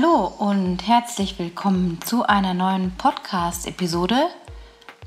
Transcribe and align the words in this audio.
Hallo 0.00 0.32
und 0.38 0.86
herzlich 0.86 1.40
willkommen 1.40 1.98
zu 2.04 2.22
einer 2.22 2.54
neuen 2.54 2.92
Podcast-Episode 2.96 4.28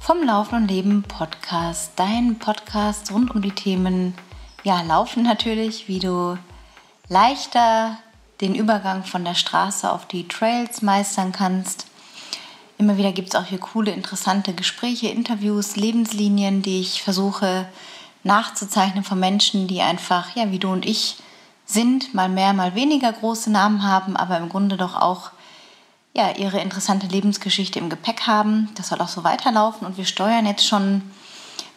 vom 0.02 0.22
Laufen 0.22 0.56
und 0.56 0.68
Leben 0.68 1.04
Podcast. 1.04 1.94
Dein 1.96 2.40
Podcast 2.40 3.10
rund 3.10 3.34
um 3.34 3.42
die 3.42 3.52
Themen, 3.52 4.16
ja, 4.64 4.82
Laufen 4.82 5.24
natürlich, 5.24 5.88
wie 5.88 6.00
du 6.00 6.38
leichter 7.08 8.00
den 8.42 8.54
Übergang 8.54 9.06
von 9.06 9.24
der 9.24 9.36
Straße 9.36 9.90
auf 9.90 10.08
die 10.08 10.28
Trails 10.28 10.82
meistern 10.82 11.32
kannst. 11.32 11.88
Immer 12.78 12.98
wieder 12.98 13.14
gibt 13.14 13.30
es 13.30 13.36
auch 13.36 13.46
hier 13.46 13.60
coole, 13.60 13.92
interessante 13.92 14.54
Gespräche, 14.54 15.08
Interviews, 15.08 15.78
Lebenslinien, 15.78 16.64
die 16.64 16.82
ich 16.82 17.02
versuche 17.02 17.66
nachzuzeichnen 18.24 19.06
von 19.06 19.22
Menschen, 19.22 19.70
die 19.70 19.82
einfach, 19.82 20.36
ja, 20.36 20.52
wie 20.52 20.60
du 20.60 20.70
und 20.70 20.86
ich, 20.86 21.16
sind, 21.72 22.14
mal 22.14 22.30
mehr, 22.30 22.54
mal 22.54 22.76
weniger 22.76 23.12
große 23.12 23.52
Namen 23.52 23.84
haben, 23.84 24.16
aber 24.18 24.38
im 24.38 24.50
Grunde 24.50 24.78
doch 24.78 24.96
auch 24.96 25.32
ja, 26.14 26.32
ihre 26.32 26.60
interessante 26.60 27.08
Lebensgeschichte 27.08 27.80
im 27.80 27.90
Gepäck 27.90 28.28
haben. 28.28 28.70
Das 28.76 28.90
soll 28.90 29.00
auch 29.02 29.08
so 29.08 29.24
weiterlaufen 29.24 29.88
und 29.88 29.98
wir 29.98 30.06
steuern 30.06 30.46
jetzt 30.46 30.68
schon 30.68 31.02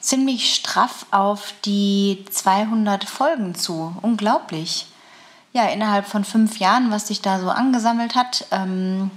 ziemlich 0.01 0.55
straff 0.55 1.07
auf 1.11 1.55
die 1.65 2.25
200 2.31 3.05
Folgen 3.05 3.55
zu. 3.55 3.97
Unglaublich. 4.03 4.87
Ja, 5.53 5.67
innerhalb 5.67 6.07
von 6.07 6.25
fünf 6.25 6.59
Jahren, 6.59 6.91
was 6.91 7.07
sich 7.07 7.23
da 7.23 7.39
so 7.41 7.49
angesammelt 7.49 8.17
hat. 8.17 8.47
Ähm, 8.51 9.11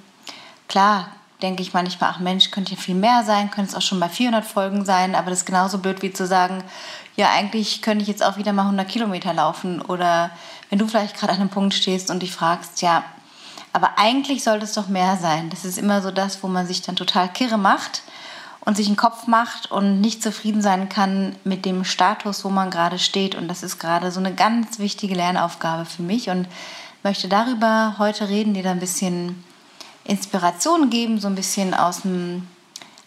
klar, 0.67 1.07
denke 1.41 1.61
ich 1.61 1.73
manchmal, 1.73 2.11
ach 2.13 2.19
Mensch, 2.19 2.51
könnte 2.51 2.73
ja 2.73 2.77
viel 2.77 2.95
mehr 2.95 3.23
sein, 3.23 3.51
könnte 3.51 3.71
es 3.71 3.75
auch 3.75 3.81
schon 3.81 3.99
bei 3.99 4.09
400 4.09 4.43
Folgen 4.43 4.85
sein, 4.85 5.15
aber 5.15 5.29
das 5.29 5.39
ist 5.39 5.45
genauso 5.45 5.77
blöd 5.77 6.01
wie 6.01 6.11
zu 6.11 6.25
sagen, 6.25 6.63
ja, 7.15 7.29
eigentlich 7.31 7.81
könnte 7.81 8.03
ich 8.03 8.07
jetzt 8.07 8.23
auch 8.23 8.37
wieder 8.37 8.53
mal 8.53 8.63
100 8.63 8.87
Kilometer 8.87 9.33
laufen 9.33 9.81
oder 9.81 10.31
wenn 10.69 10.79
du 10.79 10.87
vielleicht 10.87 11.17
gerade 11.17 11.33
an 11.33 11.39
einem 11.39 11.49
Punkt 11.49 11.73
stehst 11.73 12.09
und 12.09 12.21
dich 12.21 12.31
fragst, 12.31 12.81
ja, 12.81 13.03
aber 13.73 13.97
eigentlich 13.97 14.43
sollte 14.43 14.65
es 14.65 14.73
doch 14.73 14.87
mehr 14.87 15.17
sein. 15.17 15.49
Das 15.49 15.63
ist 15.63 15.77
immer 15.77 16.01
so 16.01 16.09
das, 16.09 16.41
wo 16.41 16.47
man 16.47 16.65
sich 16.65 16.81
dann 16.81 16.95
total 16.95 17.29
kirre 17.29 17.57
macht 17.57 18.01
und 18.61 18.75
sich 18.75 18.87
einen 18.87 18.95
Kopf 18.95 19.27
macht 19.27 19.71
und 19.71 20.01
nicht 20.01 20.23
zufrieden 20.23 20.61
sein 20.61 20.89
kann 20.89 21.35
mit 21.43 21.63
dem 21.63 21.83
Status, 21.83 22.43
wo 22.43 22.49
man 22.49 22.71
gerade 22.71 22.97
steht. 22.97 23.35
Und 23.35 23.47
das 23.47 23.61
ist 23.61 23.77
gerade 23.77 24.11
so 24.11 24.19
eine 24.19 24.33
ganz 24.33 24.79
wichtige 24.79 25.15
Lernaufgabe 25.15 25.85
für 25.85 26.01
mich 26.01 26.29
und 26.29 26.47
möchte 27.03 27.27
darüber 27.27 27.95
heute 27.99 28.29
reden, 28.29 28.53
dir 28.53 28.63
da 28.63 28.71
ein 28.71 28.79
bisschen 28.79 29.43
Inspiration 30.07 30.89
geben, 30.89 31.19
so 31.19 31.27
ein 31.27 31.35
bisschen 31.35 31.73
aus 31.73 32.01
dem 32.01 32.47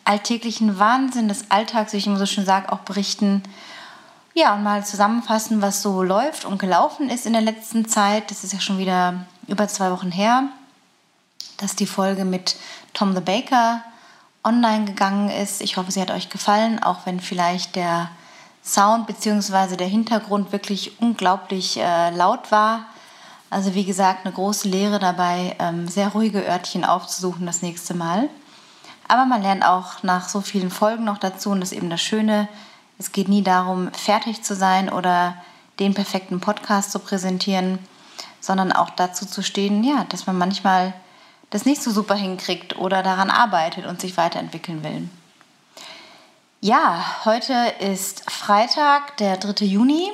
alltäglichen 0.05 0.79
Wahnsinn 0.79 1.29
des 1.29 1.51
Alltags, 1.51 1.93
wie 1.93 1.98
ich 1.98 2.06
immer 2.06 2.19
so 2.19 2.27
schön 2.27 2.45
sage, 2.45 2.73
auch 2.73 2.81
berichten 2.81 3.43
ja, 4.34 4.55
und 4.55 4.62
mal 4.62 4.84
zusammenfassen, 4.84 5.61
was 5.61 5.83
so 5.83 6.03
läuft 6.03 6.45
und 6.45 6.59
gelaufen 6.59 7.11
ist 7.11 7.27
in 7.27 7.33
der 7.33 7.43
letzten 7.43 7.89
Zeit. 7.89 8.31
Das 8.31 8.45
ist 8.45 8.53
ja 8.53 8.61
schon 8.61 8.78
wieder 8.78 9.27
über 9.48 9.67
zwei 9.69 9.91
Wochen 9.91 10.12
her, 10.12 10.45
dass 11.56 11.75
die 11.75 11.87
Folge 11.87 12.25
mit 12.25 12.56
Tom 12.95 13.15
the 13.15 13.21
Baker 13.21 13.83
online 14.45 14.84
gegangen 14.84 15.31
ist. 15.31 15.61
Ich 15.61 15.77
hoffe, 15.77 15.91
sie 15.91 16.01
hat 16.01 16.11
euch 16.11 16.31
gefallen, 16.31 16.83
auch 16.83 17.06
wenn 17.06 17.21
vielleicht 17.21 17.77
der 17.77 18.11
Sound 18.65 19.06
bzw. 19.06 19.77
der 19.77 19.89
Hintergrund 19.89 20.53
wirklich 20.53 21.01
unglaublich 21.01 21.78
äh, 21.78 22.11
laut 22.11 22.53
war. 22.53 22.87
Also 23.51 23.75
wie 23.75 23.84
gesagt, 23.84 24.25
eine 24.25 24.33
große 24.33 24.69
Lehre 24.69 25.01
dabei, 25.01 25.56
ähm, 25.59 25.89
sehr 25.89 26.09
ruhige 26.09 26.41
Örtchen 26.41 26.84
aufzusuchen 26.84 27.47
das 27.47 27.62
nächste 27.62 27.95
Mal. 27.95 28.29
Aber 29.09 29.27
man 29.27 29.43
lernt 29.43 29.65
auch 29.65 30.05
nach 30.05 30.29
so 30.29 30.41
vielen 30.41 30.70
Folgen 30.70 31.05
noch 31.05 31.19
dazu 31.19 31.51
und 31.51 31.61
das 31.61 31.73
ist 31.73 31.78
eben 31.78 31.91
das 31.91 32.01
Schöne, 32.01 32.48
es 32.98 33.11
geht 33.11 33.28
nie 33.28 33.43
darum, 33.43 33.93
fertig 33.93 34.43
zu 34.43 34.55
sein 34.55 34.89
oder 34.89 35.34
den 35.81 35.95
perfekten 35.95 36.39
Podcast 36.39 36.93
zu 36.93 37.01
präsentieren, 37.01 37.78
sondern 38.41 38.72
auch 38.72 38.91
dazu 38.91 39.27
zu 39.27 39.43
stehen, 39.43 39.83
ja, 39.83 40.05
dass 40.10 40.27
man 40.27 40.39
manchmal 40.39 40.93
das 41.49 41.65
nicht 41.65 41.83
so 41.83 41.91
super 41.91 42.15
hinkriegt 42.15 42.78
oder 42.78 43.03
daran 43.03 43.31
arbeitet 43.31 43.84
und 43.87 44.00
sich 44.00 44.16
weiterentwickeln 44.16 44.84
will. 44.84 45.09
Ja, 46.60 47.25
heute 47.25 47.55
ist 47.81 48.31
Freitag, 48.31 49.16
der 49.16 49.39
3. 49.39 49.65
Juni. 49.65 50.12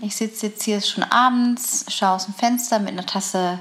Ich 0.00 0.16
sitze 0.16 0.46
jetzt 0.46 0.62
hier 0.62 0.80
schon 0.80 1.04
abends, 1.04 1.86
schaue 1.88 2.10
aus 2.10 2.26
dem 2.26 2.34
Fenster 2.34 2.78
mit 2.78 2.90
einer 2.90 3.06
Tasse 3.06 3.58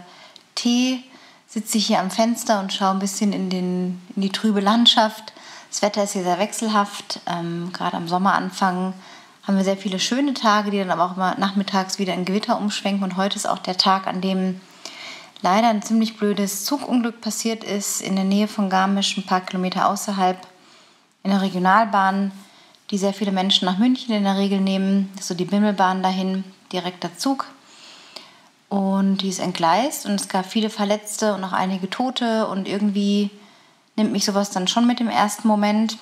Tee, 0.55 1.03
sitze 1.47 1.77
ich 1.77 1.87
hier 1.87 1.99
am 1.99 2.11
Fenster 2.11 2.59
und 2.59 2.71
schaue 2.71 2.91
ein 2.91 2.99
bisschen 2.99 3.33
in, 3.33 3.49
den, 3.49 4.01
in 4.15 4.21
die 4.21 4.31
trübe 4.31 4.59
Landschaft 4.59 5.33
das 5.71 5.81
Wetter 5.81 6.03
ist 6.03 6.11
hier 6.11 6.23
sehr 6.23 6.37
wechselhaft. 6.37 7.21
Ähm, 7.25 7.71
Gerade 7.71 7.95
am 7.95 8.09
Sommeranfang 8.09 8.93
haben 9.43 9.57
wir 9.57 9.63
sehr 9.63 9.77
viele 9.77 9.99
schöne 9.99 10.33
Tage, 10.33 10.69
die 10.69 10.77
dann 10.77 10.91
aber 10.91 11.05
auch 11.05 11.15
immer 11.15 11.35
nachmittags 11.37 11.97
wieder 11.97 12.13
in 12.13 12.25
Gewitter 12.25 12.57
umschwenken. 12.57 13.03
Und 13.03 13.15
heute 13.15 13.37
ist 13.37 13.47
auch 13.47 13.57
der 13.57 13.77
Tag, 13.77 14.05
an 14.05 14.19
dem 14.19 14.59
leider 15.41 15.69
ein 15.69 15.81
ziemlich 15.81 16.17
blödes 16.17 16.65
Zugunglück 16.65 17.21
passiert 17.21 17.63
ist 17.63 18.01
in 18.01 18.17
der 18.17 18.25
Nähe 18.25 18.49
von 18.49 18.69
Garmisch, 18.69 19.17
ein 19.17 19.25
paar 19.25 19.39
Kilometer 19.39 19.87
außerhalb, 19.87 20.37
in 21.23 21.31
der 21.31 21.41
Regionalbahn, 21.41 22.33
die 22.91 22.97
sehr 22.97 23.13
viele 23.13 23.31
Menschen 23.31 23.65
nach 23.65 23.77
München 23.77 24.13
in 24.13 24.25
der 24.25 24.37
Regel 24.37 24.59
nehmen. 24.59 25.09
Das 25.13 25.23
ist 25.23 25.27
so 25.29 25.33
die 25.33 25.45
Bimmelbahn 25.45 26.03
dahin, 26.03 26.43
direkter 26.71 27.17
Zug. 27.17 27.47
Und 28.67 29.17
die 29.17 29.29
ist 29.29 29.39
entgleist 29.39 30.05
und 30.05 30.19
es 30.19 30.27
gab 30.29 30.45
viele 30.45 30.69
Verletzte 30.69 31.33
und 31.33 31.43
auch 31.43 31.51
einige 31.51 31.89
Tote 31.89 32.47
und 32.47 32.67
irgendwie 32.67 33.29
nimmt 33.95 34.11
mich 34.11 34.25
sowas 34.25 34.51
dann 34.51 34.67
schon 34.67 34.87
mit 34.87 35.01
im 35.01 35.09
ersten 35.09 35.47
Moment, 35.47 35.97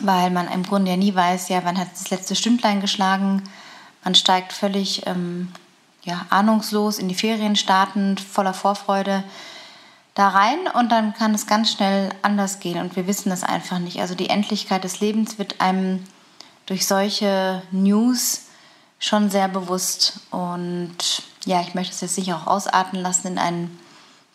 weil 0.00 0.30
man 0.30 0.48
im 0.50 0.62
Grunde 0.62 0.90
ja 0.90 0.96
nie 0.96 1.14
weiß, 1.14 1.48
ja, 1.48 1.64
wann 1.64 1.78
hat 1.78 1.88
das 1.92 2.10
letzte 2.10 2.36
Stündlein 2.36 2.80
geschlagen. 2.80 3.42
Man 4.04 4.14
steigt 4.14 4.52
völlig 4.52 5.06
ähm, 5.06 5.52
ja, 6.02 6.26
ahnungslos 6.28 6.98
in 6.98 7.08
die 7.08 7.14
Ferien 7.14 7.56
startend, 7.56 8.20
voller 8.20 8.54
Vorfreude 8.54 9.24
da 10.14 10.28
rein 10.28 10.68
und 10.74 10.92
dann 10.92 11.12
kann 11.12 11.34
es 11.34 11.46
ganz 11.46 11.72
schnell 11.72 12.10
anders 12.22 12.60
gehen 12.60 12.78
und 12.78 12.94
wir 12.94 13.06
wissen 13.06 13.30
das 13.30 13.42
einfach 13.42 13.80
nicht. 13.80 14.00
Also 14.00 14.14
die 14.14 14.30
Endlichkeit 14.30 14.84
des 14.84 15.00
Lebens 15.00 15.38
wird 15.38 15.60
einem 15.60 16.04
durch 16.66 16.86
solche 16.86 17.62
News 17.72 18.42
schon 19.00 19.28
sehr 19.28 19.48
bewusst 19.48 20.20
und 20.30 20.96
ja, 21.44 21.60
ich 21.60 21.74
möchte 21.74 21.92
es 21.92 22.00
jetzt 22.00 22.16
nicht 22.16 22.32
auch 22.32 22.46
ausarten 22.46 23.00
lassen 23.00 23.26
in 23.26 23.38
einen 23.38 23.78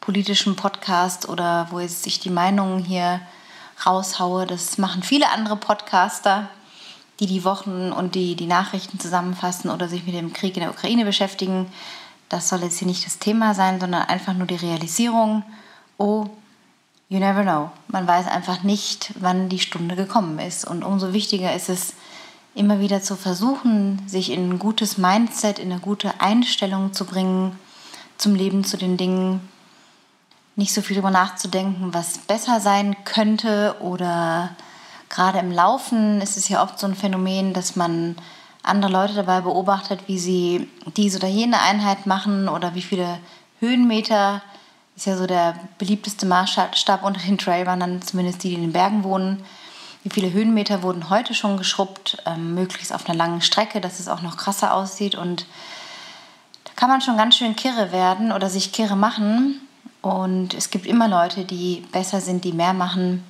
politischen 0.01 0.55
Podcast 0.55 1.27
oder 1.29 1.67
wo 1.71 1.79
ich 1.79 2.19
die 2.19 2.29
Meinungen 2.29 2.83
hier 2.83 3.21
raushaue. 3.85 4.45
Das 4.45 4.77
machen 4.77 5.01
viele 5.01 5.29
andere 5.29 5.55
Podcaster, 5.55 6.49
die 7.19 7.25
die 7.25 7.43
Wochen 7.43 7.91
und 7.91 8.15
die, 8.15 8.35
die 8.35 8.47
Nachrichten 8.47 8.99
zusammenfassen 8.99 9.69
oder 9.69 9.87
sich 9.87 10.05
mit 10.05 10.15
dem 10.15 10.33
Krieg 10.33 10.55
in 10.55 10.61
der 10.61 10.71
Ukraine 10.71 11.05
beschäftigen. 11.05 11.71
Das 12.27 12.49
soll 12.49 12.63
jetzt 12.63 12.79
hier 12.79 12.87
nicht 12.87 13.05
das 13.05 13.19
Thema 13.19 13.55
sein, 13.55 13.79
sondern 13.79 14.03
einfach 14.03 14.33
nur 14.33 14.47
die 14.47 14.55
Realisierung, 14.55 15.43
oh, 15.99 16.25
you 17.09 17.19
never 17.19 17.43
know. 17.43 17.69
Man 17.87 18.07
weiß 18.07 18.27
einfach 18.27 18.63
nicht, 18.63 19.13
wann 19.19 19.49
die 19.49 19.59
Stunde 19.59 19.95
gekommen 19.95 20.39
ist. 20.39 20.65
Und 20.65 20.83
umso 20.83 21.13
wichtiger 21.13 21.53
ist 21.55 21.69
es, 21.69 21.93
immer 22.55 22.79
wieder 22.79 23.01
zu 23.01 23.15
versuchen, 23.15 24.01
sich 24.07 24.31
in 24.31 24.49
ein 24.49 24.59
gutes 24.59 24.97
Mindset, 24.97 25.59
in 25.59 25.71
eine 25.71 25.79
gute 25.79 26.19
Einstellung 26.19 26.93
zu 26.93 27.05
bringen 27.05 27.57
zum 28.17 28.35
Leben, 28.35 28.63
zu 28.63 28.75
den 28.75 28.97
Dingen, 28.97 29.47
nicht 30.55 30.73
so 30.73 30.81
viel 30.81 30.95
darüber 30.95 31.11
nachzudenken, 31.11 31.93
was 31.93 32.17
besser 32.17 32.59
sein 32.59 32.97
könnte 33.05 33.77
oder 33.79 34.49
gerade 35.07 35.39
im 35.39 35.51
Laufen 35.51 36.19
ist 36.21 36.35
es 36.35 36.49
ja 36.49 36.61
oft 36.61 36.77
so 36.77 36.85
ein 36.85 36.95
Phänomen, 36.95 37.53
dass 37.53 37.77
man 37.77 38.17
andere 38.61 38.91
Leute 38.91 39.13
dabei 39.13 39.39
beobachtet, 39.39 40.01
wie 40.07 40.19
sie 40.19 40.67
diese 40.97 41.17
oder 41.17 41.29
jene 41.29 41.61
Einheit 41.61 42.05
machen 42.05 42.49
oder 42.49 42.75
wie 42.75 42.81
viele 42.81 43.19
Höhenmeter 43.61 44.41
ist 44.99 45.05
ja 45.05 45.17
so 45.17 45.27
der 45.27 45.55
beliebteste 45.77 46.25
Maßstab 46.25 47.03
unter 47.03 47.21
den 47.21 47.37
Trailrunnern, 47.37 48.01
zumindest 48.01 48.43
die, 48.43 48.49
die 48.49 48.55
in 48.55 48.61
den 48.61 48.73
Bergen 48.73 49.03
wohnen. 49.03 49.43
Wie 50.03 50.09
viele 50.09 50.31
Höhenmeter 50.31 50.83
wurden 50.83 51.09
heute 51.09 51.33
schon 51.33 51.57
geschrubbt, 51.57 52.21
ähm, 52.25 52.53
möglichst 52.53 52.93
auf 52.93 53.07
einer 53.07 53.17
langen 53.17 53.41
Strecke, 53.41 53.81
dass 53.81 53.99
es 53.99 54.07
auch 54.07 54.21
noch 54.21 54.37
krasser 54.37 54.73
aussieht. 54.73 55.15
Und 55.15 55.45
da 56.65 56.71
kann 56.75 56.89
man 56.89 57.01
schon 57.01 57.17
ganz 57.17 57.37
schön 57.37 57.55
kirre 57.55 57.91
werden 57.91 58.31
oder 58.31 58.49
sich 58.49 58.71
kirre 58.71 58.95
machen, 58.95 59.61
und 60.01 60.53
es 60.53 60.69
gibt 60.69 60.85
immer 60.85 61.07
Leute, 61.07 61.43
die 61.43 61.85
besser 61.91 62.21
sind, 62.21 62.43
die 62.45 62.53
mehr 62.53 62.73
machen. 62.73 63.23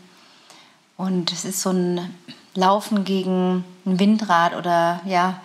Und 0.97 1.31
es 1.31 1.45
ist 1.45 1.61
so 1.61 1.71
ein 1.71 2.13
Laufen 2.53 3.05
gegen 3.05 3.63
ein 3.85 3.99
Windrad 3.99 4.55
oder 4.55 4.99
ja, 5.05 5.39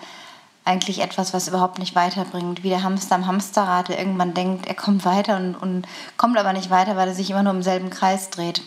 eigentlich 0.64 1.00
etwas, 1.00 1.34
was 1.34 1.49
überhaupt 1.49 1.78
nicht 1.78 1.94
weiterbringt. 1.94 2.62
Wie 2.62 2.70
der 2.70 2.82
Hamster 2.82 3.14
am 3.14 3.26
Hamsterrad, 3.26 3.88
der 3.88 3.99
irgendwann 3.99 4.34
denkt, 4.34 4.66
er 4.66 4.75
kommt 4.75 5.05
weiter 5.05 5.37
und, 5.37 5.55
und 5.55 5.87
kommt 6.16 6.38
aber 6.38 6.52
nicht 6.52 6.70
weiter, 6.70 6.96
weil 6.96 7.08
er 7.08 7.14
sich 7.14 7.31
immer 7.31 7.43
nur 7.43 7.52
im 7.52 7.62
selben 7.62 7.90
Kreis 7.90 8.31
dreht. 8.31 8.62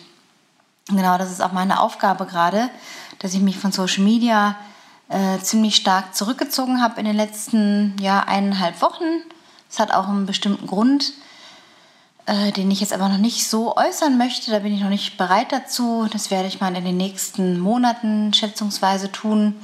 Genau, 0.88 1.18
das 1.18 1.30
ist 1.30 1.42
auch 1.42 1.52
meine 1.52 1.80
Aufgabe 1.80 2.24
gerade, 2.24 2.70
dass 3.18 3.34
ich 3.34 3.40
mich 3.40 3.58
von 3.58 3.72
Social 3.72 4.04
Media 4.04 4.56
äh, 5.08 5.38
ziemlich 5.40 5.76
stark 5.76 6.14
zurückgezogen 6.14 6.80
habe 6.80 7.00
in 7.00 7.06
den 7.06 7.16
letzten 7.16 7.96
ja, 8.00 8.20
eineinhalb 8.20 8.80
Wochen. 8.80 9.04
Das 9.68 9.80
hat 9.80 9.92
auch 9.92 10.08
einen 10.08 10.26
bestimmten 10.26 10.66
Grund 10.66 11.12
äh, 12.28 12.52
den 12.52 12.70
ich 12.70 12.80
jetzt 12.80 12.92
aber 12.92 13.08
noch 13.08 13.16
nicht 13.16 13.48
so 13.48 13.74
äußern 13.74 14.18
möchte. 14.18 14.50
Da 14.50 14.58
bin 14.58 14.74
ich 14.74 14.82
noch 14.82 14.90
nicht 14.90 15.16
bereit 15.16 15.50
dazu. 15.50 16.06
Das 16.12 16.30
werde 16.30 16.46
ich 16.46 16.60
mal 16.60 16.76
in 16.76 16.84
den 16.84 16.98
nächsten 16.98 17.58
Monaten 17.58 18.34
schätzungsweise 18.34 19.10
tun. 19.10 19.54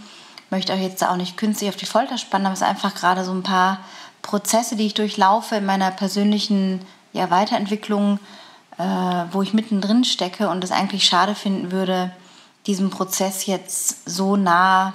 Möchte 0.55 0.73
euch 0.73 0.83
jetzt 0.83 1.03
auch 1.03 1.17
nicht 1.17 1.37
künstlich 1.37 1.69
auf 1.69 1.75
die 1.75 1.85
Folter 1.85 2.17
spannen, 2.17 2.47
aber 2.47 2.53
es 2.53 2.61
ist 2.61 2.69
einfach 2.69 2.95
gerade 2.95 3.25
so 3.25 3.33
ein 3.33 3.43
paar 3.43 3.81
Prozesse, 4.23 4.77
die 4.77 4.87
ich 4.87 4.95
durchlaufe 4.95 5.57
in 5.57 5.67
meiner 5.67 5.91
persönlichen 5.91 6.81
ja, 7.13 7.29
Weiterentwicklung, 7.29 8.21
äh, 8.79 8.85
wo 9.33 9.43
ich 9.43 9.53
mittendrin 9.53 10.05
stecke 10.05 10.49
und 10.49 10.63
es 10.63 10.71
eigentlich 10.71 11.07
schade 11.07 11.35
finden 11.35 11.73
würde, 11.73 12.13
diesen 12.69 12.91
Prozess 12.91 13.47
jetzt 13.47 14.09
so 14.09 14.37
nah 14.37 14.93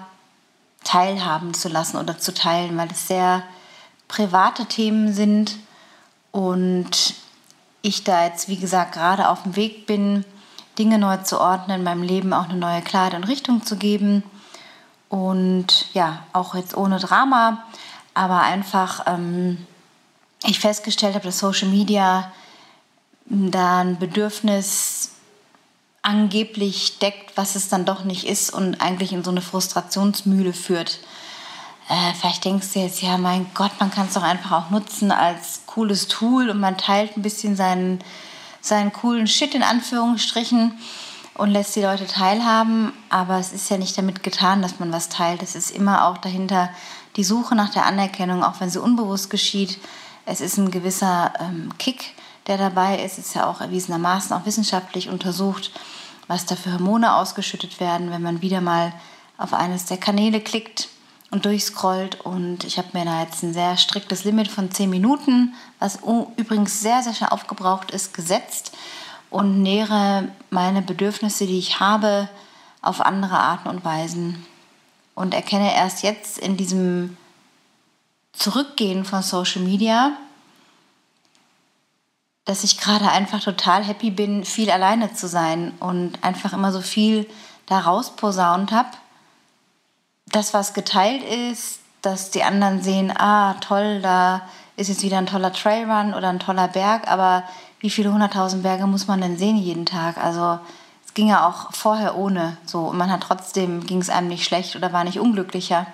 teilhaben 0.86 1.54
zu 1.54 1.68
lassen 1.68 1.98
oder 1.98 2.18
zu 2.18 2.34
teilen, 2.34 2.78
weil 2.78 2.92
es 2.92 3.10
sehr 3.10 3.44
private 4.08 4.66
Themen 4.66 5.12
sind 5.12 5.58
und 6.32 7.16
ich 7.82 8.06
da 8.06 8.24
jetzt, 8.24 8.48
wie 8.48 8.56
gesagt, 8.56 8.94
gerade 8.94 9.28
auf 9.28 9.44
dem 9.44 9.58
Weg 9.58 9.88
bin, 9.88 10.24
Dinge 10.78 11.00
neu 11.00 11.18
zu 11.18 11.42
ordnen, 11.42 11.84
meinem 11.84 12.04
Leben 12.04 12.32
auch 12.32 12.48
eine 12.48 12.58
neue 12.58 12.82
Klarheit 12.82 13.14
und 13.14 13.26
Richtung 13.26 13.66
zu 13.66 13.76
geben. 13.76 14.24
Und 15.10 15.94
ja, 15.94 16.24
auch 16.34 16.56
jetzt 16.56 16.78
ohne 16.78 17.00
Drama, 17.00 17.64
aber 18.14 18.42
einfach 18.42 19.06
ähm, 19.08 19.66
ich 20.44 20.60
festgestellt 20.60 21.16
habe, 21.16 21.26
dass 21.26 21.40
Social 21.40 21.68
Media 21.68 22.32
da 23.26 23.82
ein 23.82 24.00
Bedürfnis 24.00 25.12
angeblich 26.02 27.00
deckt, 27.00 27.36
was 27.36 27.56
es 27.56 27.70
dann 27.70 27.86
doch 27.86 28.04
nicht 28.04 28.26
ist 28.26 28.54
und 28.54 28.82
eigentlich 28.82 29.12
in 29.12 29.24
so 29.24 29.32
eine 29.32 29.42
Frustrationsmühle 29.42 30.54
führt. 30.54 31.00
Äh, 31.90 32.14
vielleicht 32.14 32.46
denkst 32.46 32.74
du 32.74 32.80
jetzt, 32.80 33.02
ja, 33.02 33.18
mein 33.18 33.48
Gott, 33.54 33.72
man 33.80 33.92
kann 33.92 34.08
es 34.08 34.14
doch 34.14 34.24
einfach 34.24 34.52
auch 34.52 34.70
nutzen 34.70 35.12
als 35.12 35.62
cooles 35.66 36.08
Tool 36.08 36.50
und 36.50 36.60
man 36.60 36.78
teilt 36.78 37.18
ein 37.18 37.22
bisschen 37.22 37.56
seinen, 37.56 38.00
seinen 38.62 38.94
coolen 38.94 39.28
Shit 39.28 39.56
in 39.56 39.64
Anführungsstrichen 39.64 40.80
und 41.40 41.52
lässt 41.52 41.76
die 41.76 41.82
Leute 41.82 42.06
teilhaben. 42.06 42.92
Aber 43.10 43.40
es 43.40 43.54
ist 43.54 43.70
ja 43.70 43.78
nicht 43.78 43.98
damit 43.98 44.24
getan, 44.24 44.62
dass 44.62 44.80
man 44.80 44.92
was 44.92 45.10
teilt. 45.10 45.42
Es 45.42 45.56
ist 45.56 45.72
immer 45.72 46.06
auch 46.06 46.18
dahinter 46.18 46.70
die 47.16 47.24
Suche 47.24 47.56
nach 47.56 47.70
der 47.70 47.86
Anerkennung, 47.86 48.44
auch 48.44 48.60
wenn 48.60 48.70
sie 48.70 48.82
unbewusst 48.82 49.30
geschieht. 49.30 49.80
Es 50.26 50.42
ist 50.42 50.58
ein 50.58 50.70
gewisser 50.70 51.34
ähm, 51.40 51.72
Kick, 51.80 52.14
der 52.48 52.58
dabei 52.58 53.00
ist. 53.00 53.18
Es 53.18 53.28
ist 53.28 53.36
ja 53.36 53.48
auch 53.48 53.62
erwiesenermaßen 53.62 54.36
auch 54.36 54.46
wissenschaftlich 54.46 55.10
untersucht, 55.10 55.72
was 56.28 56.46
da 56.46 56.56
für 56.56 56.74
Hormone 56.74 57.16
ausgeschüttet 57.16 57.80
werden, 57.80 58.12
wenn 58.12 58.22
man 58.22 58.42
wieder 58.42 58.60
mal 58.60 58.92
auf 59.38 59.54
eines 59.54 59.86
der 59.86 59.98
Kanäle 59.98 60.42
klickt 60.42 60.90
und 61.32 61.46
durchscrollt. 61.46 62.20
Und 62.22 62.66
ich 62.66 62.78
habe 62.78 62.90
mir 62.92 63.06
da 63.06 63.22
jetzt 63.22 63.44
ein 63.44 63.54
sehr 63.54 63.78
striktes 63.78 64.26
Limit 64.26 64.50
von 64.50 64.72
10 64.72 64.90
Minuten, 64.90 65.54
was 65.80 66.00
übrigens 66.36 66.82
sehr, 66.82 67.02
sehr 67.02 67.14
schnell 67.14 67.30
aufgebraucht 67.30 67.92
ist, 67.92 68.14
gesetzt 68.14 68.74
und 69.30 69.62
nähere 69.62 70.30
meine 70.50 70.82
Bedürfnisse, 70.82 71.46
die 71.46 71.60
ich 71.60 71.80
habe, 71.80 72.30
auf 72.82 73.02
andere 73.02 73.38
Arten 73.38 73.70
und 73.70 73.84
Weisen. 73.86 74.46
Und 75.16 75.34
erkenne 75.34 75.76
erst 75.76 76.04
jetzt 76.04 76.38
in 76.38 76.56
diesem 76.56 77.18
Zurückgehen 78.32 79.04
von 79.04 79.22
Social 79.22 79.62
Media, 79.62 80.14
dass 82.46 82.64
ich 82.64 82.80
gerade 82.80 83.10
einfach 83.10 83.42
total 83.42 83.84
happy 83.84 84.12
bin, 84.12 84.46
viel 84.46 84.72
alleine 84.72 85.14
zu 85.14 85.28
sein 85.28 85.74
und 85.80 86.24
einfach 86.24 86.54
immer 86.54 86.72
so 86.72 86.82
viel 86.82 87.30
da 87.66 87.80
rausposaunt 87.80 88.72
habe 88.72 88.90
das, 90.32 90.54
was 90.54 90.74
geteilt 90.74 91.24
ist, 91.24 91.80
dass 92.02 92.32
die 92.32 92.44
anderen 92.44 92.82
sehen, 92.82 93.12
ah, 93.16 93.56
toll, 93.56 94.00
da 94.02 94.42
ist 94.76 94.88
jetzt 94.88 95.04
wieder 95.04 95.18
ein 95.18 95.26
toller 95.26 95.52
Trailrun 95.52 96.14
oder 96.14 96.30
ein 96.30 96.40
toller 96.40 96.68
Berg, 96.68 97.08
aber 97.10 97.44
wie 97.80 97.90
viele 97.90 98.12
hunderttausend 98.12 98.64
Berge 98.64 98.88
muss 98.88 99.08
man 99.08 99.22
denn 99.22 99.38
sehen 99.38 99.58
jeden 99.58 99.86
Tag? 99.86 100.18
Also 100.18 100.60
es 101.06 101.14
ging 101.14 101.30
ja 101.30 101.48
auch 101.48 101.74
vorher 101.74 102.18
ohne 102.18 102.58
so 102.66 102.82
und 102.82 102.98
man 102.98 103.12
hat 103.12 103.22
trotzdem, 103.22 103.86
ging 103.86 104.00
es 104.00 104.10
einem 104.10 104.28
nicht 104.28 104.46
schlecht 104.46 104.76
oder 104.76 104.94
war 104.94 105.04
nicht 105.04 105.20
unglücklicher. 105.20 105.88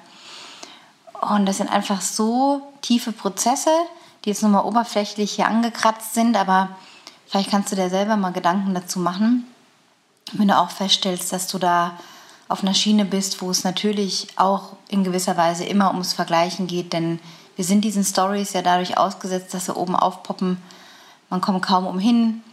Und 1.21 1.45
das 1.45 1.57
sind 1.57 1.71
einfach 1.71 2.01
so 2.01 2.61
tiefe 2.81 3.11
Prozesse, 3.11 3.69
die 4.23 4.29
jetzt 4.29 4.43
nochmal 4.43 4.65
oberflächlich 4.65 5.33
hier 5.33 5.47
angekratzt 5.47 6.13
sind, 6.13 6.35
aber 6.35 6.69
vielleicht 7.27 7.51
kannst 7.51 7.71
du 7.71 7.75
dir 7.75 7.89
selber 7.89 8.17
mal 8.17 8.33
Gedanken 8.33 8.73
dazu 8.73 8.99
machen, 8.99 9.45
wenn 10.33 10.47
du 10.47 10.57
auch 10.57 10.71
feststellst, 10.71 11.31
dass 11.31 11.47
du 11.47 11.59
da 11.59 11.91
auf 12.47 12.61
einer 12.61 12.73
Schiene 12.73 13.05
bist, 13.05 13.41
wo 13.41 13.49
es 13.49 13.63
natürlich 13.63 14.27
auch 14.35 14.73
in 14.87 15.03
gewisser 15.03 15.37
Weise 15.37 15.65
immer 15.65 15.91
ums 15.91 16.13
Vergleichen 16.13 16.67
geht, 16.67 16.93
denn 16.93 17.19
wir 17.55 17.65
sind 17.65 17.81
diesen 17.81 18.03
Stories 18.03 18.53
ja 18.53 18.61
dadurch 18.61 18.97
ausgesetzt, 18.97 19.53
dass 19.53 19.65
sie 19.65 19.75
oben 19.75 19.95
aufpoppen. 19.95 20.57
Man 21.29 21.41
kommt 21.41 21.61
kaum 21.63 21.87
umhin. 21.87 22.43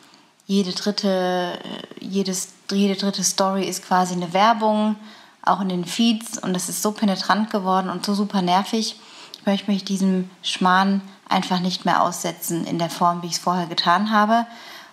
Jede 0.46 0.72
dritte, 0.72 1.58
jedes, 2.00 2.48
jede 2.70 2.96
dritte 2.96 3.24
Story 3.24 3.64
ist 3.64 3.84
quasi 3.86 4.14
eine 4.14 4.32
Werbung, 4.32 4.96
auch 5.42 5.60
in 5.60 5.68
den 5.68 5.84
Feeds. 5.84 6.38
Und 6.38 6.54
das 6.54 6.68
ist 6.68 6.82
so 6.82 6.92
penetrant 6.92 7.50
geworden 7.50 7.90
und 7.90 8.04
so 8.04 8.14
super 8.14 8.42
nervig. 8.42 8.96
Ich 9.38 9.46
möchte 9.46 9.70
mich 9.70 9.84
diesem 9.84 10.30
Schmarrn 10.42 11.00
einfach 11.28 11.60
nicht 11.60 11.84
mehr 11.84 12.02
aussetzen 12.02 12.64
in 12.64 12.78
der 12.78 12.90
Form, 12.90 13.22
wie 13.22 13.26
ich 13.26 13.32
es 13.34 13.38
vorher 13.38 13.66
getan 13.66 14.10
habe 14.10 14.46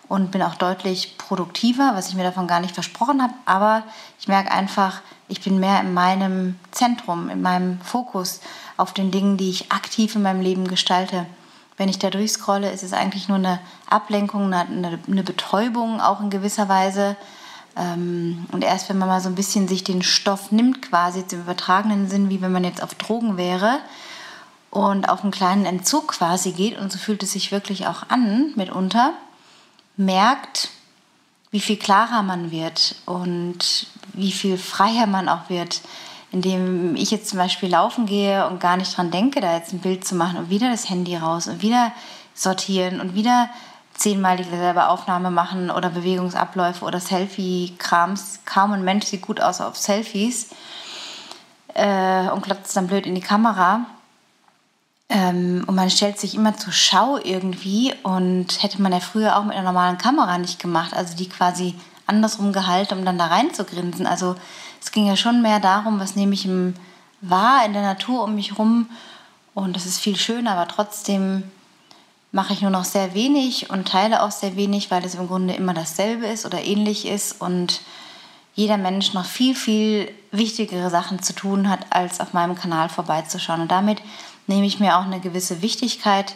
und 0.10 0.32
bin 0.32 0.42
auch 0.42 0.56
deutlich 0.56 1.18
produktiver, 1.18 1.92
was 1.94 2.10
ich 2.10 2.16
mir 2.16 2.24
davon 2.24 2.48
gar 2.48 2.60
nicht 2.60 2.74
versprochen 2.74 3.22
habe. 3.22 3.34
Aber 3.46 3.84
ich 4.20 4.28
merke 4.28 4.52
einfach, 4.52 5.02
ich 5.28 5.42
bin 5.42 5.60
mehr 5.60 5.80
in 5.80 5.94
meinem 5.94 6.60
Zentrum, 6.72 7.30
in 7.30 7.42
meinem 7.42 7.80
Fokus 7.82 8.42
auf 8.76 8.92
den 8.92 9.12
Dingen, 9.12 9.38
die 9.38 9.52
ich 9.52 9.72
aktiv 9.72 10.16
in 10.16 10.24
meinem 10.24 10.42
Leben 10.42 10.68
gestalte. 10.68 11.28
Wenn 11.80 11.88
ich 11.88 11.98
da 11.98 12.10
durchscrolle, 12.10 12.70
ist 12.72 12.84
es 12.84 12.92
eigentlich 12.92 13.30
nur 13.30 13.38
eine 13.38 13.62
Ablenkung, 13.90 14.54
eine, 14.54 15.00
eine 15.08 15.24
Betäubung 15.24 16.02
auch 16.02 16.20
in 16.20 16.30
gewisser 16.30 16.68
Weise. 16.68 17.16
Ähm, 17.78 18.46
und 18.52 18.66
erst 18.66 18.90
wenn 18.90 18.98
man 18.98 19.08
mal 19.08 19.22
so 19.22 19.30
ein 19.30 19.36
bisschen 19.36 19.70
sich 19.70 19.86
den 19.86 20.02
Stoff 20.02 20.52
nimmt, 20.52 20.82
quasi 20.82 21.24
im 21.32 21.40
übertragenen 21.40 22.10
Sinn, 22.10 22.30
wie 22.30 22.42
wenn 22.42 22.52
man 22.52 22.66
jetzt 22.66 22.84
auf 22.84 22.96
Drogen 22.96 23.38
wäre 23.38 23.80
und 24.72 25.08
auf 25.08 25.24
einen 25.24 25.32
kleinen 25.32 25.66
Entzug 25.66 26.10
quasi 26.10 26.52
geht, 26.52 26.78
und 26.78 26.92
so 26.92 26.98
fühlt 26.98 27.24
es 27.24 27.32
sich 27.32 27.54
wirklich 27.54 27.88
auch 27.88 28.10
an 28.10 28.52
mitunter, 28.58 29.14
merkt, 29.96 30.72
wie 31.50 31.62
viel 31.62 31.78
klarer 31.78 32.24
man 32.24 32.52
wird 32.52 32.96
und 33.06 33.88
wie 34.12 34.34
viel 34.34 34.58
freier 34.58 35.08
man 35.08 35.30
auch 35.30 35.50
wird, 35.50 35.80
indem 36.32 36.96
ich 36.96 37.12
jetzt 37.12 37.30
zum 37.30 37.40
Beispiel 37.40 37.70
laufen 37.70 38.06
gehe 38.06 38.48
und 38.48 38.60
gar 38.60 38.78
nicht 38.78 38.96
dran 38.96 39.12
denke, 39.12 39.42
da 39.42 39.56
jetzt 39.56 39.74
ein 39.74 39.80
Bild 39.80 40.06
zu 40.06 40.16
machen 40.16 40.38
und 40.38 40.50
wieder 40.50 40.70
das 40.70 40.90
Handy 40.90 41.16
raus 41.16 41.48
und 41.48 41.62
wieder 41.62 41.92
sortieren 42.34 43.02
und 43.02 43.16
wieder 43.16 43.50
zehnmal 43.94 44.38
dieselbe 44.38 44.88
Aufnahme 44.88 45.32
machen 45.32 45.70
oder 45.70 45.90
Bewegungsabläufe 45.90 46.86
oder 46.86 47.00
Selfie-Krams. 47.00 48.40
Kaum 48.46 48.72
ein 48.72 48.84
Mensch 48.84 49.08
sieht 49.08 49.22
gut 49.22 49.42
aus 49.42 49.60
auf 49.60 49.78
Selfies 49.78 50.52
äh, 51.74 52.30
und 52.30 52.42
klopft 52.42 52.68
es 52.68 52.74
dann 52.74 52.88
blöd 52.88 53.06
in 53.06 53.16
die 53.16 53.22
Kamera. 53.22 53.86
Ähm, 55.10 55.64
und 55.68 55.76
man 55.76 55.90
stellt 55.90 56.20
sich 56.20 56.36
immer 56.36 56.56
zur 56.56 56.72
Schau 56.72 57.18
irgendwie 57.18 57.94
und 58.04 58.62
hätte 58.64 58.82
man 58.82 58.94
ja 58.94 59.00
früher 59.00 59.38
auch 59.38 59.44
mit 59.44 59.56
einer 59.56 59.72
normalen 59.72 59.98
Kamera 59.98 60.38
nicht 60.38 60.60
gemacht, 60.60 60.94
also 60.94 61.18
die 61.18 61.28
quasi 61.28 61.76
andersrum 62.06 62.54
gehalten, 62.54 63.00
um 63.00 63.06
dann 63.06 63.18
da 63.18 63.26
rein 63.26 63.54
zu 63.54 63.66
grinsen. 63.66 64.06
Also 64.06 64.36
es 64.82 64.92
ging 64.92 65.06
ja 65.06 65.16
schon 65.16 65.42
mehr 65.42 65.60
darum, 65.60 66.00
was 66.00 66.16
nehme 66.16 66.34
ich 66.34 66.46
im 66.46 66.74
wahr 67.22 67.66
in 67.66 67.74
der 67.74 67.82
Natur 67.82 68.24
um 68.24 68.36
mich 68.36 68.58
rum 68.58 68.90
und 69.54 69.76
das 69.76 69.86
ist 69.86 70.00
viel 70.00 70.16
schöner, 70.16 70.52
aber 70.52 70.68
trotzdem 70.68 71.44
mache 72.32 72.54
ich 72.54 72.62
nur 72.62 72.72
noch 72.72 72.86
sehr 72.86 73.14
wenig 73.14 73.70
und 73.70 73.88
teile 73.88 74.24
auch 74.24 74.32
sehr 74.32 74.56
wenig, 74.56 74.92
weil 74.92 75.04
es 75.04 75.16
im 75.16 75.28
Grunde 75.28 75.56
immer 75.56 75.74
dasselbe 75.74 76.28
ist 76.28 76.46
oder 76.46 76.64
ähnlich 76.64 77.08
ist 77.08 77.42
und 77.42 77.82
jeder 78.56 78.78
Mensch 78.78 79.14
noch 79.14 79.26
viel, 79.26 79.56
viel 79.56 80.12
wichtigere 80.32 80.90
Sachen 80.90 81.22
zu 81.24 81.34
tun 81.34 81.70
hat, 81.70 81.80
als 81.92 82.20
auf 82.20 82.34
meinem 82.34 82.56
Kanal 82.56 82.90
vorbeizuschauen. 82.90 83.62
Und 83.62 83.72
damit 83.72 84.02
nehme 84.48 84.66
ich 84.66 84.80
mir 84.80 84.98
auch 84.98 85.06
eine 85.06 85.20
gewisse 85.20 85.62
Wichtigkeit, 85.62 86.36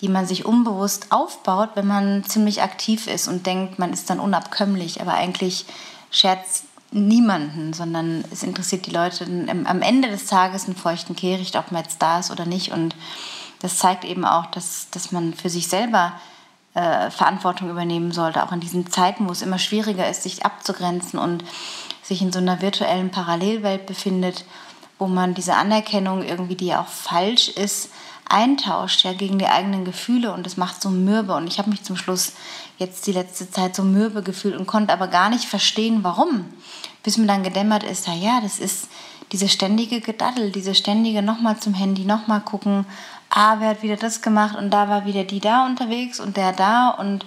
die 0.00 0.08
man 0.08 0.26
sich 0.26 0.44
unbewusst 0.44 1.06
aufbaut, 1.10 1.70
wenn 1.74 1.86
man 1.86 2.24
ziemlich 2.24 2.62
aktiv 2.62 3.06
ist 3.06 3.28
und 3.28 3.46
denkt, 3.46 3.78
man 3.78 3.92
ist 3.92 4.10
dann 4.10 4.20
unabkömmlich. 4.20 5.00
Aber 5.00 5.14
eigentlich 5.14 5.64
scherzt 6.10 6.64
niemanden, 6.94 7.72
sondern 7.72 8.24
es 8.30 8.42
interessiert 8.42 8.86
die 8.86 8.90
Leute 8.90 9.24
am 9.48 9.82
Ende 9.82 10.08
des 10.08 10.26
Tages 10.26 10.66
einen 10.66 10.76
feuchten 10.76 11.16
Kehricht, 11.16 11.56
ob 11.56 11.72
man 11.72 11.82
jetzt 11.82 12.00
da 12.00 12.20
ist 12.20 12.30
oder 12.30 12.46
nicht. 12.46 12.72
Und 12.72 12.94
das 13.60 13.78
zeigt 13.78 14.04
eben 14.04 14.24
auch, 14.24 14.46
dass, 14.46 14.88
dass 14.90 15.12
man 15.12 15.34
für 15.34 15.50
sich 15.50 15.68
selber 15.68 16.12
äh, 16.74 17.10
Verantwortung 17.10 17.70
übernehmen 17.70 18.12
sollte, 18.12 18.42
auch 18.42 18.52
in 18.52 18.60
diesen 18.60 18.90
Zeiten, 18.90 19.28
wo 19.28 19.32
es 19.32 19.42
immer 19.42 19.58
schwieriger 19.58 20.08
ist, 20.08 20.22
sich 20.22 20.44
abzugrenzen 20.44 21.18
und 21.18 21.44
sich 22.02 22.22
in 22.22 22.32
so 22.32 22.38
einer 22.38 22.62
virtuellen 22.62 23.10
Parallelwelt 23.10 23.86
befindet 23.86 24.44
wo 24.98 25.06
man 25.06 25.34
diese 25.34 25.54
Anerkennung 25.54 26.22
irgendwie, 26.22 26.54
die 26.54 26.66
ja 26.66 26.80
auch 26.80 26.88
falsch 26.88 27.48
ist, 27.48 27.90
eintauscht, 28.28 29.04
ja, 29.04 29.12
gegen 29.12 29.38
die 29.38 29.46
eigenen 29.46 29.84
Gefühle 29.84 30.32
und 30.32 30.46
das 30.46 30.56
macht 30.56 30.80
so 30.80 30.90
mürbe. 30.90 31.34
Und 31.34 31.46
ich 31.46 31.58
habe 31.58 31.70
mich 31.70 31.82
zum 31.82 31.96
Schluss 31.96 32.32
jetzt 32.78 33.06
die 33.06 33.12
letzte 33.12 33.50
Zeit 33.50 33.76
so 33.76 33.82
mürbe 33.82 34.22
gefühlt 34.22 34.56
und 34.56 34.66
konnte 34.66 34.92
aber 34.92 35.08
gar 35.08 35.28
nicht 35.28 35.44
verstehen, 35.44 36.02
warum. 36.02 36.46
Bis 37.02 37.18
mir 37.18 37.26
dann 37.26 37.42
gedämmert 37.42 37.82
ist, 37.82 38.06
ja, 38.08 38.40
das 38.40 38.58
ist 38.58 38.88
diese 39.32 39.48
ständige 39.48 40.00
Gedaddel, 40.00 40.52
diese 40.52 40.74
ständige 40.74 41.22
nochmal 41.22 41.58
zum 41.58 41.74
Handy, 41.74 42.04
nochmal 42.04 42.40
gucken, 42.40 42.86
ah, 43.30 43.56
wer 43.58 43.70
hat 43.70 43.82
wieder 43.82 43.96
das 43.96 44.22
gemacht? 44.22 44.56
Und 44.56 44.70
da 44.70 44.88
war 44.88 45.06
wieder 45.06 45.24
die 45.24 45.40
da 45.40 45.66
unterwegs 45.66 46.20
und 46.20 46.36
der 46.36 46.52
da. 46.52 46.90
Und 46.90 47.26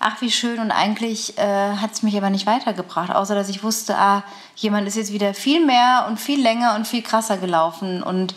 ach 0.00 0.20
wie 0.20 0.30
schön. 0.30 0.58
Und 0.58 0.70
eigentlich 0.70 1.38
äh, 1.38 1.76
hat 1.76 1.92
es 1.92 2.02
mich 2.02 2.16
aber 2.16 2.30
nicht 2.30 2.46
weitergebracht, 2.46 3.10
außer 3.10 3.34
dass 3.34 3.48
ich 3.48 3.62
wusste, 3.62 3.96
ah, 3.96 4.24
jemand 4.56 4.88
ist 4.88 4.96
jetzt 4.96 5.12
wieder 5.12 5.34
viel 5.34 5.64
mehr 5.64 6.06
und 6.08 6.18
viel 6.18 6.40
länger 6.40 6.74
und 6.74 6.86
viel 6.86 7.02
krasser 7.02 7.36
gelaufen. 7.36 8.02
Und 8.02 8.34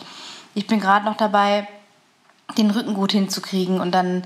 ich 0.54 0.66
bin 0.66 0.80
gerade 0.80 1.04
noch 1.04 1.16
dabei, 1.16 1.68
den 2.56 2.70
Rücken 2.70 2.94
gut 2.94 3.12
hinzukriegen 3.12 3.80
und 3.80 3.92
dann 3.92 4.22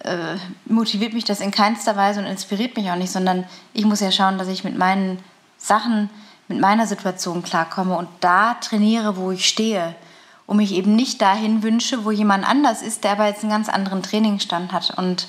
äh, 0.00 0.36
motiviert 0.64 1.12
mich 1.12 1.24
das 1.24 1.40
in 1.40 1.50
keinster 1.50 1.96
Weise 1.96 2.20
und 2.20 2.26
inspiriert 2.26 2.76
mich 2.76 2.90
auch 2.90 2.96
nicht, 2.96 3.12
sondern 3.12 3.44
ich 3.72 3.84
muss 3.84 4.00
ja 4.00 4.10
schauen, 4.10 4.38
dass 4.38 4.48
ich 4.48 4.64
mit 4.64 4.76
meinen 4.76 5.18
Sachen, 5.58 6.10
mit 6.48 6.60
meiner 6.60 6.86
Situation 6.86 7.42
klarkomme 7.42 7.96
und 7.96 8.08
da 8.20 8.54
trainiere, 8.54 9.16
wo 9.16 9.30
ich 9.30 9.48
stehe 9.48 9.94
und 10.46 10.56
mich 10.56 10.72
eben 10.72 10.96
nicht 10.96 11.22
dahin 11.22 11.62
wünsche, 11.62 12.04
wo 12.04 12.10
jemand 12.10 12.48
anders 12.48 12.82
ist, 12.82 13.04
der 13.04 13.12
aber 13.12 13.26
jetzt 13.26 13.42
einen 13.42 13.52
ganz 13.52 13.68
anderen 13.68 14.02
Trainingsstand 14.02 14.72
hat. 14.72 14.92
Und 14.98 15.28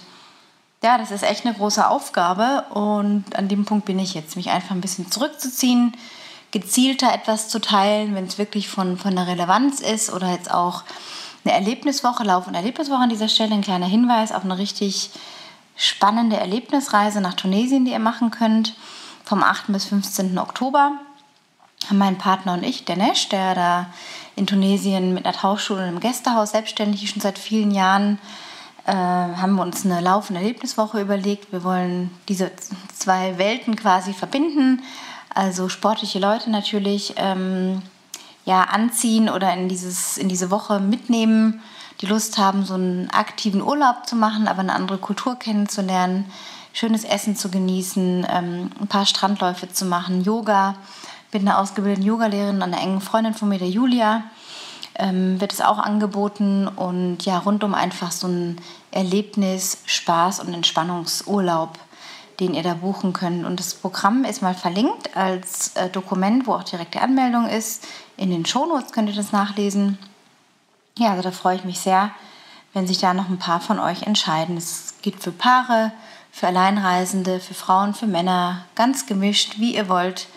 ja, 0.83 0.97
das 0.97 1.11
ist 1.11 1.23
echt 1.23 1.45
eine 1.45 1.55
große 1.55 1.87
Aufgabe 1.87 2.65
und 2.71 3.25
an 3.35 3.47
dem 3.47 3.65
Punkt 3.65 3.85
bin 3.85 3.99
ich 3.99 4.15
jetzt, 4.15 4.35
mich 4.35 4.49
einfach 4.49 4.71
ein 4.71 4.81
bisschen 4.81 5.09
zurückzuziehen, 5.11 5.95
gezielter 6.51 7.13
etwas 7.13 7.47
zu 7.47 7.59
teilen, 7.59 8.15
wenn 8.15 8.25
es 8.25 8.37
wirklich 8.37 8.67
von, 8.67 8.97
von 8.97 9.15
der 9.15 9.27
Relevanz 9.27 9.79
ist 9.79 10.11
oder 10.11 10.31
jetzt 10.31 10.51
auch 10.51 10.83
eine 11.43 11.53
Erlebniswoche, 11.53 12.23
Lauf- 12.23 12.47
und 12.47 12.55
Erlebniswoche 12.55 13.01
an 13.01 13.09
dieser 13.09 13.27
Stelle, 13.27 13.53
ein 13.53 13.61
kleiner 13.61 13.85
Hinweis 13.85 14.31
auf 14.31 14.43
eine 14.43 14.57
richtig 14.57 15.09
spannende 15.75 16.37
Erlebnisreise 16.37 17.21
nach 17.21 17.33
Tunesien, 17.33 17.85
die 17.85 17.91
ihr 17.91 17.99
machen 17.99 18.31
könnt, 18.31 18.75
vom 19.23 19.43
8. 19.43 19.65
bis 19.67 19.85
15. 19.85 20.37
Oktober. 20.37 20.91
Haben 21.89 21.97
mein 21.97 22.17
Partner 22.17 22.53
und 22.53 22.63
ich, 22.63 22.85
der 22.85 22.95
Nesch, 22.95 23.27
der 23.29 23.55
da 23.55 23.87
in 24.35 24.47
Tunesien 24.47 25.13
mit 25.13 25.25
einer 25.25 25.35
Tauchschule 25.35 25.81
und 25.81 25.87
einem 25.87 25.99
Gästehaus 25.99 26.51
selbstständig 26.51 27.03
ist, 27.03 27.11
schon 27.11 27.21
seit 27.21 27.37
vielen 27.37 27.71
Jahren, 27.71 28.19
äh, 28.85 28.93
haben 28.93 29.55
wir 29.55 29.63
uns 29.63 29.85
eine 29.85 29.99
Lauf- 30.01 30.29
und 30.29 30.35
Erlebniswoche 30.35 31.01
überlegt. 31.01 31.51
Wir 31.51 31.63
wollen 31.63 32.11
diese 32.29 32.51
zwei 32.95 33.37
Welten 33.37 33.75
quasi 33.75 34.13
verbinden, 34.13 34.81
also 35.33 35.67
sportliche 35.67 36.19
Leute 36.19 36.49
natürlich. 36.49 37.15
Ähm, 37.17 37.81
ja, 38.45 38.63
anziehen 38.63 39.29
oder 39.29 39.53
in, 39.53 39.69
dieses, 39.69 40.17
in 40.17 40.29
diese 40.29 40.51
Woche 40.51 40.79
mitnehmen, 40.79 41.61
die 42.01 42.07
Lust 42.07 42.37
haben, 42.37 42.65
so 42.65 42.73
einen 42.73 43.09
aktiven 43.11 43.61
Urlaub 43.61 44.07
zu 44.07 44.15
machen, 44.15 44.47
aber 44.47 44.59
eine 44.59 44.73
andere 44.73 44.97
Kultur 44.97 45.37
kennenzulernen, 45.37 46.25
schönes 46.73 47.03
Essen 47.03 47.35
zu 47.35 47.49
genießen, 47.49 48.25
ähm, 48.29 48.71
ein 48.79 48.87
paar 48.87 49.05
Strandläufe 49.05 49.71
zu 49.71 49.85
machen, 49.85 50.23
Yoga. 50.23 50.75
Bin 51.31 51.47
eine 51.47 51.57
ausgebildete 51.57 52.05
Yogalehrerin, 52.05 52.61
eine 52.61 52.79
enge 52.79 53.01
Freundin 53.01 53.33
von 53.33 53.49
mir, 53.49 53.59
der 53.59 53.69
Julia, 53.69 54.23
ähm, 54.95 55.39
wird 55.39 55.53
es 55.53 55.61
auch 55.61 55.79
angeboten 55.79 56.67
und 56.67 57.25
ja, 57.25 57.39
rundum 57.39 57.73
einfach 57.73 58.11
so 58.11 58.27
ein 58.27 58.57
Erlebnis, 58.91 59.79
Spaß 59.85 60.41
und 60.41 60.53
Entspannungsurlaub 60.53 61.79
den 62.39 62.53
ihr 62.53 62.63
da 62.63 62.73
buchen 62.73 63.13
könnt. 63.13 63.45
Und 63.45 63.59
das 63.59 63.73
Programm 63.73 64.25
ist 64.25 64.41
mal 64.41 64.55
verlinkt 64.55 65.15
als 65.15 65.75
äh, 65.75 65.89
Dokument, 65.89 66.47
wo 66.47 66.53
auch 66.53 66.63
direkt 66.63 66.95
die 66.95 66.99
Anmeldung 66.99 67.47
ist. 67.47 67.85
In 68.23 68.31
den 68.31 68.45
Shownotes 68.45 68.93
könnt 68.93 69.09
ihr 69.09 69.15
das 69.15 69.33
nachlesen. 69.33 69.97
Ja, 70.97 71.09
also 71.09 71.23
da 71.23 71.31
freue 71.31 71.57
ich 71.57 71.65
mich 71.65 71.81
sehr, 71.81 72.11
wenn 72.71 72.87
sich 72.87 72.99
da 72.99 73.13
noch 73.13 73.27
ein 73.27 73.37
paar 73.37 73.59
von 73.59 73.79
euch 73.79 74.03
entscheiden. 74.03 74.55
Es 74.55 74.93
gibt 75.01 75.21
für 75.21 75.33
Paare, 75.33 75.91
für 76.31 76.47
Alleinreisende, 76.47 77.41
für 77.41 77.53
Frauen, 77.53 77.93
für 77.93 78.07
Männer, 78.07 78.63
ganz 78.75 79.07
gemischt, 79.07 79.55
wie 79.57 79.75
ihr 79.75 79.89
wollt. 79.89 80.27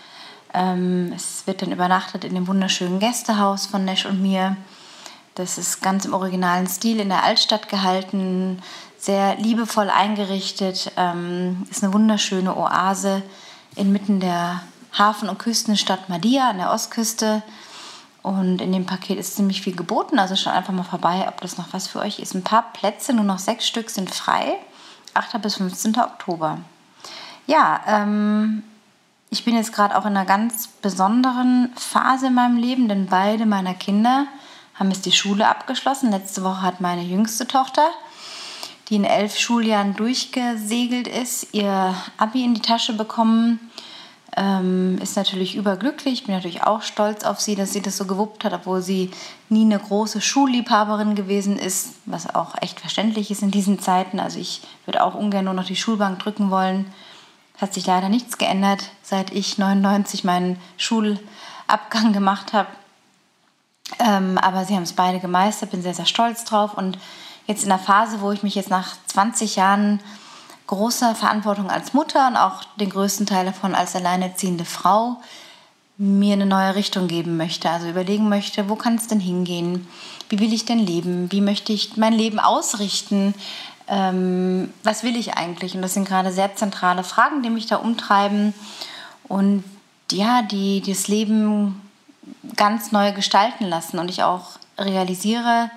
Ähm, 0.52 1.12
es 1.14 1.46
wird 1.46 1.62
dann 1.62 1.70
übernachtet 1.70 2.24
in 2.24 2.34
dem 2.34 2.48
wunderschönen 2.48 2.98
Gästehaus 2.98 3.66
von 3.66 3.84
Nesch 3.84 4.04
und 4.04 4.20
mir. 4.20 4.56
Das 5.36 5.56
ist 5.56 5.80
ganz 5.80 6.06
im 6.06 6.14
originalen 6.14 6.66
Stil 6.66 6.98
in 6.98 7.10
der 7.10 7.22
Altstadt 7.22 7.68
gehalten 7.68 8.60
sehr 8.98 9.36
liebevoll 9.36 9.90
eingerichtet, 9.90 10.90
ähm, 10.96 11.68
ist 11.70 11.84
eine 11.84 11.92
wunderschöne 11.92 12.56
Oase 12.56 13.22
inmitten 13.76 14.18
der 14.18 14.62
Hafen- 14.98 15.28
und 15.28 15.38
Küstenstadt 15.38 16.08
Madia 16.08 16.50
an 16.50 16.58
der 16.58 16.72
Ostküste. 16.72 17.42
Und 18.26 18.60
in 18.60 18.72
dem 18.72 18.86
Paket 18.86 19.20
ist 19.20 19.36
ziemlich 19.36 19.62
viel 19.62 19.76
geboten, 19.76 20.18
also 20.18 20.34
schaut 20.34 20.54
einfach 20.54 20.72
mal 20.72 20.82
vorbei, 20.82 21.26
ob 21.28 21.40
das 21.42 21.58
noch 21.58 21.72
was 21.72 21.86
für 21.86 22.00
euch 22.00 22.18
ist. 22.18 22.34
Ein 22.34 22.42
paar 22.42 22.72
Plätze, 22.72 23.12
nur 23.12 23.24
noch 23.24 23.38
sechs 23.38 23.68
Stück 23.68 23.88
sind 23.88 24.12
frei, 24.12 24.56
8. 25.14 25.40
bis 25.40 25.54
15. 25.54 25.96
Oktober. 26.00 26.58
Ja, 27.46 27.80
ähm, 27.86 28.64
ich 29.30 29.44
bin 29.44 29.54
jetzt 29.54 29.72
gerade 29.72 29.96
auch 29.96 30.06
in 30.06 30.16
einer 30.16 30.26
ganz 30.26 30.66
besonderen 30.66 31.70
Phase 31.76 32.26
in 32.26 32.34
meinem 32.34 32.56
Leben, 32.56 32.88
denn 32.88 33.06
beide 33.06 33.46
meiner 33.46 33.74
Kinder 33.74 34.26
haben 34.74 34.90
jetzt 34.90 35.06
die 35.06 35.12
Schule 35.12 35.46
abgeschlossen. 35.46 36.10
Letzte 36.10 36.42
Woche 36.42 36.62
hat 36.62 36.80
meine 36.80 37.02
jüngste 37.02 37.46
Tochter 37.46 37.86
die 38.88 38.96
in 38.96 39.04
elf 39.04 39.36
Schuljahren 39.36 39.96
durchgesegelt 39.96 41.08
ist, 41.08 41.48
ihr 41.52 41.94
Abi 42.18 42.44
in 42.44 42.54
die 42.54 42.62
Tasche 42.62 42.92
bekommen. 42.92 43.58
Ähm, 44.38 44.98
ist 45.00 45.16
natürlich 45.16 45.56
überglücklich, 45.56 46.24
bin 46.24 46.34
natürlich 46.34 46.62
auch 46.62 46.82
stolz 46.82 47.24
auf 47.24 47.40
sie, 47.40 47.54
dass 47.54 47.72
sie 47.72 47.80
das 47.80 47.96
so 47.96 48.04
gewuppt 48.04 48.44
hat, 48.44 48.52
obwohl 48.52 48.82
sie 48.82 49.10
nie 49.48 49.64
eine 49.64 49.78
große 49.78 50.20
Schulliebhaberin 50.20 51.14
gewesen 51.14 51.58
ist, 51.58 51.94
was 52.04 52.34
auch 52.34 52.54
echt 52.60 52.80
verständlich 52.80 53.30
ist 53.30 53.40
in 53.40 53.50
diesen 53.50 53.78
Zeiten. 53.78 54.20
Also 54.20 54.38
ich 54.38 54.60
würde 54.84 55.02
auch 55.02 55.14
ungern 55.14 55.46
nur 55.46 55.54
noch 55.54 55.64
die 55.64 55.74
Schulbank 55.74 56.18
drücken 56.18 56.50
wollen. 56.50 56.92
Hat 57.56 57.72
sich 57.72 57.86
leider 57.86 58.10
nichts 58.10 58.36
geändert, 58.36 58.90
seit 59.02 59.32
ich 59.32 59.56
99 59.56 60.24
meinen 60.24 60.60
Schulabgang 60.76 62.12
gemacht 62.12 62.52
habe. 62.52 62.68
Ähm, 63.98 64.36
aber 64.36 64.66
sie 64.66 64.74
haben 64.74 64.82
es 64.82 64.92
beide 64.92 65.18
gemeistert, 65.18 65.70
bin 65.70 65.80
sehr, 65.80 65.94
sehr 65.94 66.04
stolz 66.04 66.44
drauf 66.44 66.74
und 66.74 66.98
jetzt 67.46 67.62
in 67.62 67.70
der 67.70 67.78
Phase, 67.78 68.20
wo 68.20 68.32
ich 68.32 68.42
mich 68.42 68.54
jetzt 68.54 68.68
nach 68.68 68.96
20 69.06 69.56
Jahren 69.56 70.00
großer 70.66 71.14
Verantwortung 71.14 71.70
als 71.70 71.92
Mutter 71.94 72.26
und 72.28 72.36
auch 72.36 72.64
den 72.78 72.90
größten 72.90 73.26
Teil 73.26 73.46
davon 73.46 73.74
als 73.74 73.94
alleinerziehende 73.94 74.64
Frau 74.64 75.20
mir 75.98 76.34
eine 76.34 76.46
neue 76.46 76.74
Richtung 76.74 77.08
geben 77.08 77.36
möchte. 77.36 77.70
Also 77.70 77.88
überlegen 77.88 78.28
möchte, 78.28 78.68
wo 78.68 78.76
kann 78.76 78.96
es 78.96 79.06
denn 79.06 79.20
hingehen? 79.20 79.86
Wie 80.28 80.40
will 80.40 80.52
ich 80.52 80.64
denn 80.64 80.78
leben? 80.78 81.30
Wie 81.32 81.40
möchte 81.40 81.72
ich 81.72 81.96
mein 81.96 82.12
Leben 82.12 82.38
ausrichten? 82.38 83.34
Ähm, 83.88 84.72
was 84.82 85.04
will 85.04 85.16
ich 85.16 85.34
eigentlich? 85.34 85.74
Und 85.74 85.82
das 85.82 85.94
sind 85.94 86.06
gerade 86.06 86.32
sehr 86.32 86.54
zentrale 86.54 87.04
Fragen, 87.04 87.42
die 87.42 87.50
mich 87.50 87.66
da 87.66 87.76
umtreiben 87.76 88.52
und 89.28 89.64
ja, 90.12 90.42
die, 90.42 90.80
die 90.80 90.92
das 90.92 91.08
Leben 91.08 91.80
ganz 92.56 92.92
neu 92.92 93.12
gestalten 93.12 93.64
lassen. 93.64 93.98
Und 93.98 94.10
ich 94.10 94.22
auch 94.22 94.58
realisiere, 94.78 95.70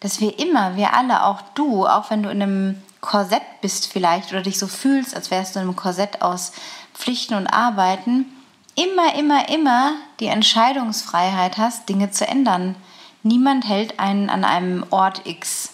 dass 0.00 0.20
wir 0.20 0.38
immer, 0.38 0.76
wir 0.76 0.94
alle, 0.94 1.24
auch 1.24 1.42
du, 1.54 1.86
auch 1.86 2.10
wenn 2.10 2.22
du 2.22 2.30
in 2.30 2.42
einem 2.42 2.82
Korsett 3.00 3.42
bist 3.60 3.92
vielleicht 3.92 4.32
oder 4.32 4.42
dich 4.42 4.58
so 4.58 4.66
fühlst, 4.66 5.14
als 5.14 5.30
wärst 5.30 5.54
du 5.54 5.60
in 5.60 5.66
einem 5.66 5.76
Korsett 5.76 6.22
aus 6.22 6.52
Pflichten 6.94 7.34
und 7.34 7.46
Arbeiten, 7.46 8.26
immer, 8.74 9.14
immer, 9.14 9.48
immer 9.48 9.94
die 10.20 10.26
Entscheidungsfreiheit 10.26 11.58
hast, 11.58 11.88
Dinge 11.88 12.10
zu 12.10 12.26
ändern. 12.26 12.76
Niemand 13.22 13.68
hält 13.68 13.98
einen 13.98 14.30
an 14.30 14.44
einem 14.44 14.84
Ort 14.90 15.22
X. 15.26 15.72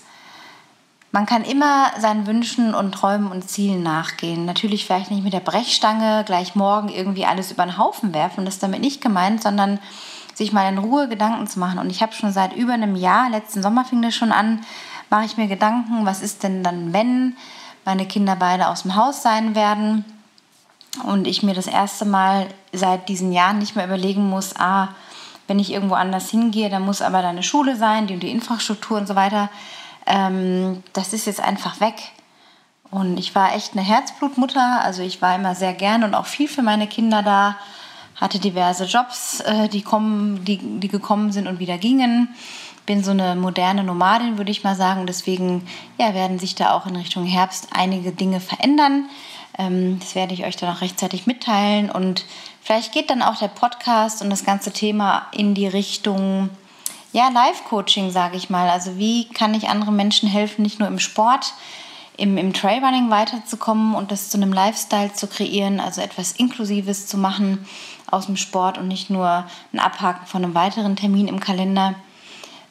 Man 1.11 1.27
kann 1.27 1.45
immer 1.45 1.91
seinen 1.99 2.27
Wünschen 2.27 2.75
und 2.75 2.93
Träumen 2.93 3.31
und 3.31 3.49
Zielen 3.49 3.83
nachgehen. 3.83 4.47
Natürlich 4.47 4.87
vielleicht 4.87 5.11
nicht 5.11 5.23
mit 5.23 5.35
der 5.35 5.41
Brechstange 5.41 6.25
gleich 6.25 6.55
morgen 6.55 6.89
irgendwie 6.89 7.27
alles 7.27 7.53
über 7.53 7.65
den 7.65 7.77
Haufen 7.77 8.15
werfen, 8.15 8.47
das 8.47 8.55
ist 8.55 8.63
damit 8.63 8.81
nicht 8.81 9.03
gemeint, 9.03 9.43
sondern 9.43 9.79
sich 10.35 10.53
mal 10.53 10.67
in 10.69 10.79
Ruhe 10.79 11.09
Gedanken 11.09 11.47
zu 11.47 11.59
machen. 11.59 11.79
Und 11.79 11.91
ich 11.91 12.03
habe 12.03 12.15
schon 12.15 12.33
seit 12.33 12.55
über 12.55 12.73
einem 12.73 12.97
Jahr, 12.97 13.29
letzten 13.29 13.63
Sommer 13.63 13.85
fing 13.85 14.01
das 14.01 14.15
schon 14.15 14.33
an, 14.33 14.65
mache 15.13 15.27
ich 15.27 15.37
mir 15.37 15.47
Gedanken, 15.47 16.07
was 16.07 16.23
ist 16.23 16.43
denn 16.43 16.65
dann, 16.65 16.95
wenn 16.95 17.37
meine 17.85 18.07
Kinder 18.07 18.35
beide 18.35 18.69
aus 18.69 18.83
dem 18.83 18.97
Haus 18.97 19.23
sein 19.23 19.55
werden 19.55 20.07
und 21.05 21.27
ich 21.27 21.43
mir 21.43 21.53
das 21.53 21.67
erste 21.67 22.07
Mal 22.07 22.49
seit 22.73 23.11
diesen 23.11 23.31
Jahren 23.31 23.59
nicht 23.59 23.77
mehr 23.77 23.85
überlegen 23.85 24.31
muss, 24.31 24.57
ah, 24.57 24.89
wenn 25.49 25.59
ich 25.59 25.71
irgendwo 25.71 25.97
anders 25.97 26.31
hingehe, 26.31 26.71
dann 26.71 26.87
muss 26.87 27.03
aber 27.03 27.21
deine 27.21 27.43
Schule 27.43 27.77
sein, 27.77 28.07
die 28.07 28.15
und 28.15 28.23
die 28.23 28.31
Infrastruktur 28.31 28.97
und 28.97 29.07
so 29.07 29.15
weiter. 29.15 29.51
Ähm, 30.07 30.83
das 30.95 31.13
ist 31.13 31.27
jetzt 31.27 31.41
einfach 31.41 31.79
weg. 31.81 31.97
Und 32.91 33.19
ich 33.19 33.35
war 33.35 33.55
echt 33.55 33.73
eine 33.73 33.83
Herzblutmutter, 33.83 34.81
also 34.83 35.03
ich 35.03 35.21
war 35.21 35.35
immer 35.35 35.55
sehr 35.55 35.75
gern 35.75 36.05
und 36.05 36.15
auch 36.15 36.27
viel 36.27 36.49
für 36.49 36.63
meine 36.63 36.87
Kinder 36.87 37.23
da 37.23 37.57
hatte 38.17 38.39
diverse 38.39 38.85
Jobs, 38.85 39.41
äh, 39.41 39.69
die, 39.69 39.83
kommen, 39.83 40.45
die, 40.45 40.59
die 40.79 40.89
gekommen 40.89 41.33
sind 41.33 41.49
und 41.49 41.59
wieder 41.59 41.77
gingen. 41.77 42.29
Bin 42.93 43.03
so 43.03 43.13
eine 43.13 43.37
moderne 43.37 43.85
Nomadin, 43.85 44.37
würde 44.37 44.51
ich 44.51 44.65
mal 44.65 44.75
sagen. 44.77 45.07
Deswegen 45.07 45.67
ja, 45.97 46.13
werden 46.13 46.39
sich 46.39 46.57
da 46.57 46.75
auch 46.75 46.85
in 46.85 46.95
Richtung 46.95 47.25
Herbst 47.25 47.69
einige 47.73 48.13
Dinge 48.13 48.39
verändern. 48.39 49.09
Ähm, 49.57 49.99
das 49.99 50.15
werde 50.15 50.35
ich 50.35 50.45
euch 50.45 50.57
dann 50.57 50.69
auch 50.69 50.83
rechtzeitig 50.83 51.27
mitteilen. 51.27 51.91
Und 51.91 52.27
vielleicht 52.61 52.93
geht 52.93 53.09
dann 53.09 53.23
auch 53.23 53.37
der 53.37 53.49
Podcast 53.49 54.21
und 54.21 54.29
das 54.29 54.45
ganze 54.45 54.73
Thema 54.73 55.25
in 55.33 55.55
die 55.55 55.67
Richtung 55.67 56.51
ja, 57.15 57.31
Live-Coaching, 57.31 58.11
sage 58.11 58.37
ich 58.37 58.51
mal. 58.51 58.69
Also 58.69 58.99
wie 58.99 59.27
kann 59.31 59.55
ich 59.55 59.71
anderen 59.71 59.97
Menschen 59.97 60.29
helfen, 60.29 60.61
nicht 60.61 60.79
nur 60.79 60.89
im 60.89 60.99
Sport, 60.99 61.55
im, 62.19 62.37
im 62.37 62.53
Trailrunning 62.53 63.09
weiterzukommen 63.09 63.95
und 63.95 64.13
das 64.13 64.29
zu 64.29 64.37
einem 64.37 64.53
Lifestyle 64.53 65.15
zu 65.15 65.29
kreieren, 65.29 65.81
also 65.81 66.03
etwas 66.03 66.33
Inklusives 66.33 67.07
zu 67.07 67.17
machen 67.17 67.67
aus 68.11 68.27
dem 68.27 68.37
Sport 68.37 68.77
und 68.77 68.87
nicht 68.87 69.09
nur 69.09 69.47
ein 69.73 69.79
Abhaken 69.79 70.27
von 70.27 70.45
einem 70.45 70.55
weiteren 70.55 70.95
Termin 70.95 71.27
im 71.27 71.41
Kalender, 71.41 71.95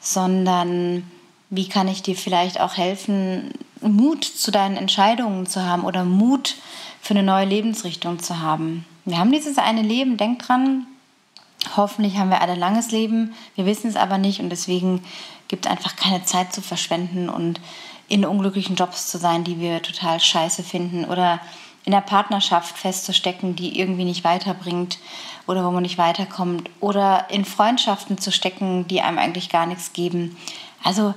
sondern 0.02 1.10
wie 1.48 1.68
kann 1.68 1.88
ich 1.88 2.02
dir 2.02 2.16
vielleicht 2.16 2.60
auch 2.60 2.76
helfen, 2.76 3.52
Mut 3.80 4.24
zu 4.24 4.50
deinen 4.50 4.76
Entscheidungen 4.76 5.46
zu 5.46 5.64
haben 5.64 5.84
oder 5.84 6.04
Mut 6.04 6.56
für 7.00 7.14
eine 7.14 7.22
neue 7.22 7.46
Lebensrichtung 7.46 8.18
zu 8.18 8.40
haben. 8.40 8.84
Wir 9.04 9.18
haben 9.18 9.32
dieses 9.32 9.58
eine 9.58 9.82
Leben, 9.82 10.16
denk 10.16 10.40
dran, 10.40 10.86
hoffentlich 11.76 12.18
haben 12.18 12.30
wir 12.30 12.40
alle 12.40 12.54
langes 12.54 12.90
Leben, 12.90 13.34
wir 13.54 13.66
wissen 13.66 13.88
es 13.88 13.96
aber 13.96 14.18
nicht 14.18 14.40
und 14.40 14.50
deswegen 14.50 15.02
gibt 15.48 15.66
es 15.66 15.70
einfach 15.70 15.96
keine 15.96 16.24
Zeit 16.24 16.52
zu 16.52 16.62
verschwenden 16.62 17.28
und 17.28 17.60
in 18.08 18.24
unglücklichen 18.24 18.76
Jobs 18.76 19.10
zu 19.10 19.18
sein, 19.18 19.44
die 19.44 19.60
wir 19.60 19.82
total 19.82 20.20
scheiße 20.20 20.62
finden 20.62 21.04
oder 21.04 21.40
in 21.84 21.92
der 21.92 22.00
Partnerschaft 22.00 22.78
festzustecken, 22.78 23.56
die 23.56 23.78
irgendwie 23.78 24.04
nicht 24.04 24.24
weiterbringt 24.24 24.98
oder 25.46 25.64
wo 25.64 25.70
man 25.70 25.82
nicht 25.82 25.98
weiterkommt 25.98 26.70
oder 26.80 27.26
in 27.30 27.44
Freundschaften 27.44 28.18
zu 28.18 28.30
stecken, 28.30 28.86
die 28.86 29.00
einem 29.00 29.18
eigentlich 29.18 29.48
gar 29.48 29.66
nichts 29.66 29.92
geben. 29.92 30.36
Also 30.84 31.14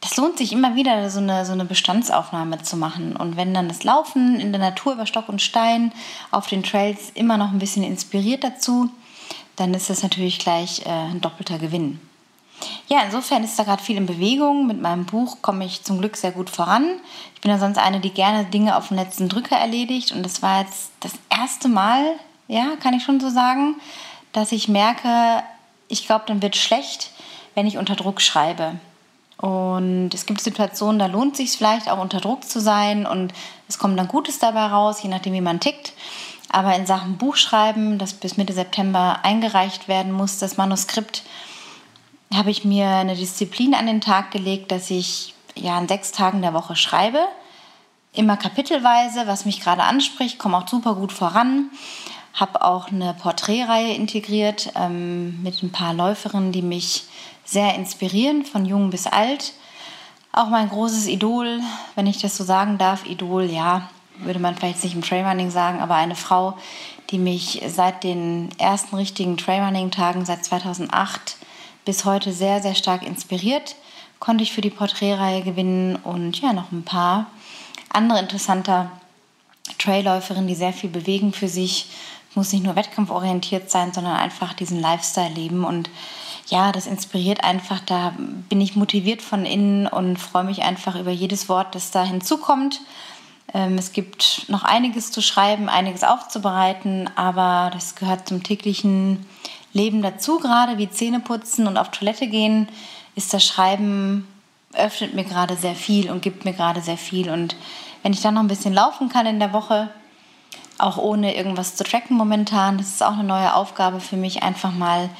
das 0.00 0.16
lohnt 0.16 0.38
sich 0.38 0.52
immer 0.52 0.76
wieder, 0.76 1.10
so 1.10 1.18
eine, 1.18 1.44
so 1.44 1.52
eine 1.52 1.64
Bestandsaufnahme 1.64 2.62
zu 2.62 2.76
machen. 2.76 3.16
Und 3.16 3.36
wenn 3.36 3.52
dann 3.52 3.68
das 3.68 3.82
Laufen 3.84 4.38
in 4.38 4.52
der 4.52 4.60
Natur 4.60 4.94
über 4.94 5.06
Stock 5.06 5.28
und 5.28 5.42
Stein 5.42 5.92
auf 6.30 6.46
den 6.46 6.62
Trails 6.62 7.10
immer 7.14 7.36
noch 7.36 7.50
ein 7.50 7.58
bisschen 7.58 7.82
inspiriert 7.82 8.44
dazu, 8.44 8.90
dann 9.56 9.74
ist 9.74 9.90
das 9.90 10.02
natürlich 10.02 10.38
gleich 10.38 10.86
äh, 10.86 10.90
ein 10.90 11.20
doppelter 11.20 11.58
Gewinn. 11.58 12.00
Ja, 12.88 13.02
insofern 13.04 13.44
ist 13.44 13.58
da 13.58 13.64
gerade 13.64 13.82
viel 13.82 13.96
in 13.96 14.06
Bewegung. 14.06 14.66
Mit 14.66 14.80
meinem 14.80 15.04
Buch 15.04 15.38
komme 15.42 15.64
ich 15.64 15.84
zum 15.84 15.98
Glück 15.98 16.16
sehr 16.16 16.32
gut 16.32 16.50
voran. 16.50 16.86
Ich 17.34 17.40
bin 17.40 17.50
ja 17.50 17.58
sonst 17.58 17.78
eine, 17.78 18.00
die 18.00 18.10
gerne 18.10 18.44
Dinge 18.44 18.76
auf 18.76 18.88
den 18.88 18.96
letzten 18.96 19.28
Drücker 19.28 19.56
erledigt. 19.56 20.12
Und 20.12 20.22
das 20.22 20.42
war 20.42 20.62
jetzt 20.62 20.90
das 21.00 21.12
erste 21.30 21.68
Mal, 21.68 22.14
ja, 22.48 22.76
kann 22.82 22.94
ich 22.94 23.04
schon 23.04 23.20
so 23.20 23.28
sagen, 23.28 23.76
dass 24.32 24.52
ich 24.52 24.68
merke, 24.68 25.42
ich 25.88 26.06
glaube, 26.06 26.24
dann 26.26 26.42
wird 26.42 26.56
schlecht, 26.56 27.10
wenn 27.54 27.66
ich 27.66 27.78
unter 27.78 27.94
Druck 27.94 28.20
schreibe. 28.20 28.76
Und 29.36 30.10
es 30.14 30.26
gibt 30.26 30.40
Situationen, 30.40 30.98
da 30.98 31.06
lohnt 31.06 31.32
es 31.32 31.38
sich 31.38 31.56
vielleicht 31.56 31.88
auch 31.88 32.00
unter 32.00 32.20
Druck 32.20 32.44
zu 32.44 32.60
sein 32.60 33.06
und 33.06 33.32
es 33.68 33.78
kommt 33.78 33.98
dann 33.98 34.08
Gutes 34.08 34.40
dabei 34.40 34.66
raus, 34.66 35.02
je 35.02 35.08
nachdem, 35.08 35.32
wie 35.32 35.40
man 35.40 35.60
tickt. 35.60 35.92
Aber 36.50 36.74
in 36.74 36.86
Sachen 36.86 37.18
Buchschreiben, 37.18 37.98
das 37.98 38.14
bis 38.14 38.36
Mitte 38.36 38.52
September 38.52 39.20
eingereicht 39.22 39.86
werden 39.86 40.12
muss, 40.12 40.38
das 40.38 40.56
Manuskript, 40.56 41.22
habe 42.32 42.50
ich 42.50 42.64
mir 42.64 42.88
eine 42.88 43.16
Disziplin 43.16 43.74
an 43.74 43.86
den 43.86 44.00
Tag 44.00 44.30
gelegt, 44.30 44.70
dass 44.70 44.90
ich 44.90 45.34
ja 45.54 45.76
an 45.76 45.88
sechs 45.88 46.12
Tagen 46.12 46.42
der 46.42 46.54
Woche 46.54 46.76
schreibe. 46.76 47.20
Immer 48.12 48.36
kapitelweise, 48.36 49.26
was 49.26 49.44
mich 49.44 49.60
gerade 49.60 49.82
anspricht, 49.82 50.38
komme 50.38 50.56
auch 50.58 50.68
super 50.68 50.94
gut 50.94 51.12
voran. 51.12 51.70
Habe 52.34 52.62
auch 52.62 52.88
eine 52.88 53.14
Porträtreihe 53.14 53.94
integriert 53.94 54.72
ähm, 54.76 55.42
mit 55.42 55.62
ein 55.62 55.72
paar 55.72 55.94
Läuferinnen, 55.94 56.52
die 56.52 56.62
mich 56.62 57.04
sehr 57.44 57.74
inspirieren, 57.74 58.44
von 58.44 58.66
jung 58.66 58.90
bis 58.90 59.06
alt. 59.06 59.54
Auch 60.32 60.48
mein 60.48 60.68
großes 60.68 61.06
Idol, 61.06 61.60
wenn 61.94 62.06
ich 62.06 62.20
das 62.20 62.36
so 62.36 62.44
sagen 62.44 62.78
darf, 62.78 63.06
Idol, 63.06 63.44
ja, 63.44 63.88
würde 64.18 64.38
man 64.38 64.54
vielleicht 64.54 64.84
nicht 64.84 64.94
im 64.94 65.02
Trailrunning 65.02 65.50
sagen, 65.50 65.80
aber 65.80 65.94
eine 65.94 66.14
Frau, 66.14 66.58
die 67.10 67.18
mich 67.18 67.62
seit 67.66 68.04
den 68.04 68.50
ersten 68.58 68.96
richtigen 68.96 69.36
Trailrunning-Tagen, 69.36 70.26
seit 70.26 70.44
2008 70.44 71.37
bis 71.88 72.04
heute 72.04 72.34
sehr, 72.34 72.60
sehr 72.60 72.74
stark 72.74 73.02
inspiriert, 73.02 73.74
konnte 74.18 74.44
ich 74.44 74.52
für 74.52 74.60
die 74.60 74.68
Porträtreihe 74.68 75.40
gewinnen 75.40 75.96
und 75.96 76.38
ja, 76.38 76.52
noch 76.52 76.70
ein 76.70 76.82
paar 76.82 77.28
andere 77.88 78.18
interessante 78.18 78.90
Trailläuferinnen, 79.78 80.48
die 80.48 80.54
sehr 80.54 80.74
viel 80.74 80.90
bewegen 80.90 81.32
für 81.32 81.48
sich. 81.48 81.86
Muss 82.34 82.52
nicht 82.52 82.62
nur 82.62 82.76
wettkampforientiert 82.76 83.70
sein, 83.70 83.94
sondern 83.94 84.16
einfach 84.16 84.52
diesen 84.52 84.82
Lifestyle 84.82 85.32
leben 85.32 85.64
und 85.64 85.88
ja, 86.48 86.72
das 86.72 86.86
inspiriert 86.86 87.42
einfach. 87.42 87.80
Da 87.80 88.12
bin 88.50 88.60
ich 88.60 88.76
motiviert 88.76 89.22
von 89.22 89.46
innen 89.46 89.86
und 89.86 90.18
freue 90.18 90.44
mich 90.44 90.64
einfach 90.64 90.94
über 90.94 91.10
jedes 91.10 91.48
Wort, 91.48 91.74
das 91.74 91.90
da 91.90 92.04
hinzukommt. 92.04 92.82
Ähm, 93.54 93.78
es 93.78 93.92
gibt 93.92 94.44
noch 94.48 94.62
einiges 94.62 95.10
zu 95.10 95.22
schreiben, 95.22 95.70
einiges 95.70 96.04
aufzubereiten, 96.04 97.08
aber 97.16 97.70
das 97.72 97.94
gehört 97.94 98.28
zum 98.28 98.42
täglichen 98.42 99.24
Leben 99.72 100.02
dazu, 100.02 100.38
gerade 100.38 100.78
wie 100.78 100.90
Zähne 100.90 101.20
putzen 101.20 101.66
und 101.66 101.76
auf 101.76 101.90
Toilette 101.90 102.26
gehen, 102.26 102.68
ist 103.14 103.34
das 103.34 103.44
Schreiben, 103.44 104.26
öffnet 104.74 105.14
mir 105.14 105.24
gerade 105.24 105.56
sehr 105.56 105.74
viel 105.74 106.10
und 106.10 106.22
gibt 106.22 106.44
mir 106.44 106.52
gerade 106.52 106.80
sehr 106.80 106.96
viel. 106.96 107.30
Und 107.30 107.56
wenn 108.02 108.12
ich 108.12 108.20
dann 108.20 108.34
noch 108.34 108.42
ein 108.42 108.48
bisschen 108.48 108.74
laufen 108.74 109.08
kann 109.08 109.26
in 109.26 109.40
der 109.40 109.52
Woche, 109.52 109.90
auch 110.78 110.96
ohne 110.96 111.34
irgendwas 111.34 111.74
zu 111.74 111.84
tracken 111.84 112.16
momentan, 112.16 112.78
das 112.78 112.88
ist 112.88 113.02
auch 113.02 113.14
eine 113.14 113.24
neue 113.24 113.54
Aufgabe 113.54 114.00
für 114.00 114.16
mich, 114.16 114.42
einfach 114.42 114.72
mal 114.72 115.10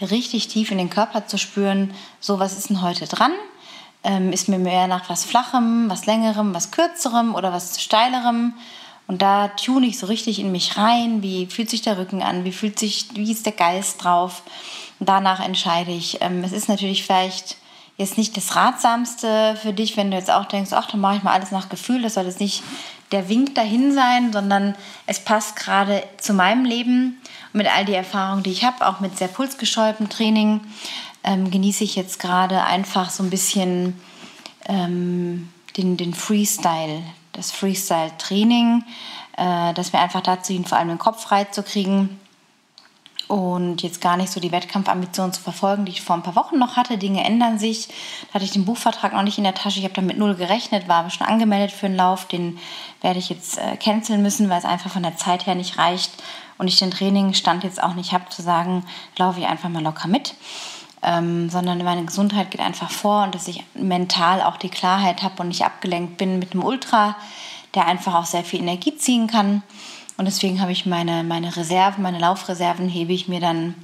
richtig 0.00 0.48
tief 0.48 0.70
in 0.70 0.78
den 0.78 0.90
Körper 0.90 1.26
zu 1.26 1.38
spüren, 1.38 1.94
so 2.20 2.38
was 2.38 2.56
ist 2.56 2.68
denn 2.68 2.82
heute 2.82 3.06
dran? 3.06 3.32
Ähm, 4.04 4.32
ist 4.32 4.48
mir 4.48 4.58
mehr 4.58 4.86
nach 4.86 5.08
was 5.08 5.24
Flachem, 5.24 5.88
was 5.88 6.06
Längerem, 6.06 6.54
was 6.54 6.70
Kürzerem 6.70 7.34
oder 7.34 7.52
was 7.52 7.80
Steilerem? 7.80 8.54
Und 9.06 9.22
da 9.22 9.48
tune 9.48 9.86
ich 9.86 9.98
so 9.98 10.06
richtig 10.06 10.40
in 10.40 10.50
mich 10.50 10.76
rein, 10.76 11.22
wie 11.22 11.46
fühlt 11.46 11.70
sich 11.70 11.82
der 11.82 11.98
Rücken 11.98 12.22
an, 12.22 12.44
wie 12.44 12.52
fühlt 12.52 12.78
sich, 12.78 13.06
wie 13.14 13.30
ist 13.30 13.46
der 13.46 13.52
Geist 13.52 14.02
drauf. 14.02 14.42
Und 14.98 15.08
danach 15.08 15.40
entscheide 15.40 15.92
ich. 15.92 16.18
Ähm, 16.22 16.42
es 16.42 16.52
ist 16.52 16.68
natürlich 16.68 17.04
vielleicht 17.04 17.56
jetzt 17.96 18.18
nicht 18.18 18.36
das 18.36 18.56
Ratsamste 18.56 19.56
für 19.62 19.72
dich, 19.72 19.96
wenn 19.96 20.10
du 20.10 20.16
jetzt 20.16 20.30
auch 20.30 20.46
denkst, 20.46 20.72
ach, 20.72 20.90
dann 20.90 21.00
mache 21.00 21.16
ich 21.16 21.22
mal 21.22 21.32
alles 21.32 21.50
nach 21.50 21.68
Gefühl. 21.68 22.02
Das 22.02 22.14
soll 22.14 22.24
jetzt 22.24 22.40
nicht 22.40 22.62
der 23.12 23.28
Wink 23.28 23.54
dahin 23.54 23.92
sein, 23.92 24.32
sondern 24.32 24.74
es 25.06 25.20
passt 25.20 25.56
gerade 25.56 26.02
zu 26.18 26.34
meinem 26.34 26.64
Leben 26.64 27.18
und 27.52 27.58
mit 27.58 27.74
all 27.74 27.84
die 27.84 27.94
Erfahrungen, 27.94 28.42
die 28.42 28.50
ich 28.50 28.64
habe, 28.64 28.86
auch 28.86 29.00
mit 29.00 29.16
sehr 29.16 29.28
pulsgeschäubtem 29.28 30.08
Training, 30.08 30.60
ähm, 31.24 31.50
genieße 31.50 31.84
ich 31.84 31.96
jetzt 31.96 32.18
gerade 32.18 32.64
einfach 32.64 33.10
so 33.10 33.22
ein 33.22 33.30
bisschen 33.30 33.98
ähm, 34.68 35.48
den, 35.76 35.96
den 35.96 36.14
Freestyle, 36.14 37.02
das 37.36 37.52
Freestyle-Training, 37.52 38.82
äh, 39.36 39.74
das 39.74 39.92
mir 39.92 40.00
einfach 40.00 40.22
dazu 40.22 40.52
dient, 40.52 40.68
vor 40.68 40.78
allem 40.78 40.88
den 40.88 40.98
Kopf 40.98 41.22
frei 41.22 41.44
zu 41.44 41.62
kriegen 41.62 42.18
und 43.28 43.82
jetzt 43.82 44.00
gar 44.00 44.16
nicht 44.16 44.30
so 44.30 44.38
die 44.38 44.52
Wettkampfambitionen 44.52 45.32
zu 45.32 45.40
verfolgen, 45.40 45.84
die 45.84 45.92
ich 45.92 46.02
vor 46.02 46.14
ein 46.14 46.22
paar 46.22 46.36
Wochen 46.36 46.58
noch 46.58 46.76
hatte. 46.76 46.96
Dinge 46.96 47.24
ändern 47.24 47.58
sich. 47.58 47.88
Da 48.28 48.34
hatte 48.34 48.44
ich 48.44 48.52
den 48.52 48.64
Buchvertrag 48.64 49.12
noch 49.12 49.22
nicht 49.22 49.38
in 49.38 49.44
der 49.44 49.54
Tasche. 49.54 49.80
Ich 49.80 49.84
habe 49.84 49.94
damit 49.94 50.16
null 50.16 50.36
gerechnet, 50.36 50.86
war 50.86 51.00
aber 51.00 51.10
schon 51.10 51.26
angemeldet 51.26 51.72
für 51.72 51.86
einen 51.86 51.96
Lauf. 51.96 52.26
Den 52.26 52.58
werde 53.00 53.18
ich 53.18 53.28
jetzt 53.28 53.58
äh, 53.58 53.76
canceln 53.76 54.22
müssen, 54.22 54.48
weil 54.48 54.58
es 54.58 54.64
einfach 54.64 54.90
von 54.90 55.02
der 55.02 55.16
Zeit 55.16 55.46
her 55.46 55.56
nicht 55.56 55.76
reicht 55.76 56.12
und 56.58 56.68
ich 56.68 56.78
den 56.78 56.92
Trainingsstand 56.92 57.64
jetzt 57.64 57.82
auch 57.82 57.94
nicht 57.94 58.12
habe, 58.12 58.28
zu 58.28 58.42
sagen, 58.42 58.84
laufe 59.16 59.40
ich 59.40 59.46
einfach 59.46 59.68
mal 59.68 59.82
locker 59.82 60.08
mit. 60.08 60.34
Ähm, 61.08 61.48
sondern 61.48 61.78
meine 61.84 62.04
Gesundheit 62.04 62.50
geht 62.50 62.60
einfach 62.60 62.90
vor 62.90 63.22
und 63.22 63.34
dass 63.34 63.46
ich 63.46 63.64
mental 63.74 64.42
auch 64.42 64.56
die 64.56 64.68
Klarheit 64.68 65.22
habe 65.22 65.40
und 65.40 65.48
nicht 65.48 65.64
abgelenkt 65.64 66.18
bin 66.18 66.40
mit 66.40 66.52
einem 66.52 66.64
Ultra, 66.64 67.16
der 67.74 67.86
einfach 67.86 68.14
auch 68.14 68.26
sehr 68.26 68.42
viel 68.42 68.60
Energie 68.60 68.96
ziehen 68.96 69.28
kann. 69.28 69.62
Und 70.16 70.24
deswegen 70.24 70.60
habe 70.60 70.72
ich 70.72 70.84
meine, 70.84 71.22
meine 71.22 71.56
Reserven, 71.56 72.02
meine 72.02 72.18
Laufreserven 72.18 72.88
hebe 72.88 73.12
ich 73.12 73.28
mir 73.28 73.38
dann 73.38 73.74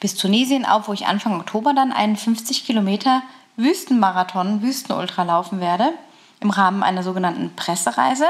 bis 0.00 0.14
Tunesien 0.14 0.64
auf, 0.64 0.88
wo 0.88 0.92
ich 0.92 1.06
Anfang 1.06 1.40
Oktober 1.40 1.74
dann 1.74 1.92
einen 1.92 2.16
50 2.16 2.64
Kilometer 2.64 3.22
Wüstenmarathon, 3.56 4.62
Wüstenultra 4.62 5.24
laufen 5.24 5.60
werde, 5.60 5.92
im 6.40 6.50
Rahmen 6.50 6.82
einer 6.82 7.02
sogenannten 7.02 7.54
Pressereise, 7.56 8.26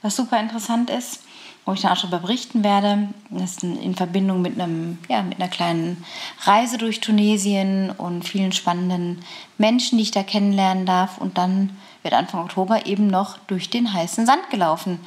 was 0.00 0.16
super 0.16 0.40
interessant 0.40 0.88
ist, 0.88 1.22
wo 1.64 1.72
ich 1.72 1.82
dann 1.82 1.92
auch 1.92 1.98
darüber 1.98 2.18
berichten 2.18 2.64
werde. 2.64 3.08
Das 3.30 3.52
ist 3.52 3.62
in 3.62 3.94
Verbindung 3.94 4.42
mit, 4.42 4.60
einem, 4.60 4.98
ja, 5.08 5.22
mit 5.22 5.40
einer 5.40 5.50
kleinen 5.50 6.04
Reise 6.42 6.78
durch 6.78 7.00
Tunesien 7.00 7.90
und 7.90 8.26
vielen 8.26 8.52
spannenden 8.52 9.22
Menschen, 9.58 9.98
die 9.98 10.04
ich 10.04 10.10
da 10.10 10.22
kennenlernen 10.22 10.86
darf. 10.86 11.18
Und 11.18 11.38
dann 11.38 11.76
wird 12.02 12.14
Anfang 12.14 12.42
Oktober 12.42 12.86
eben 12.86 13.06
noch 13.06 13.38
durch 13.46 13.70
den 13.70 13.92
heißen 13.92 14.26
Sand 14.26 14.50
gelaufen 14.50 14.98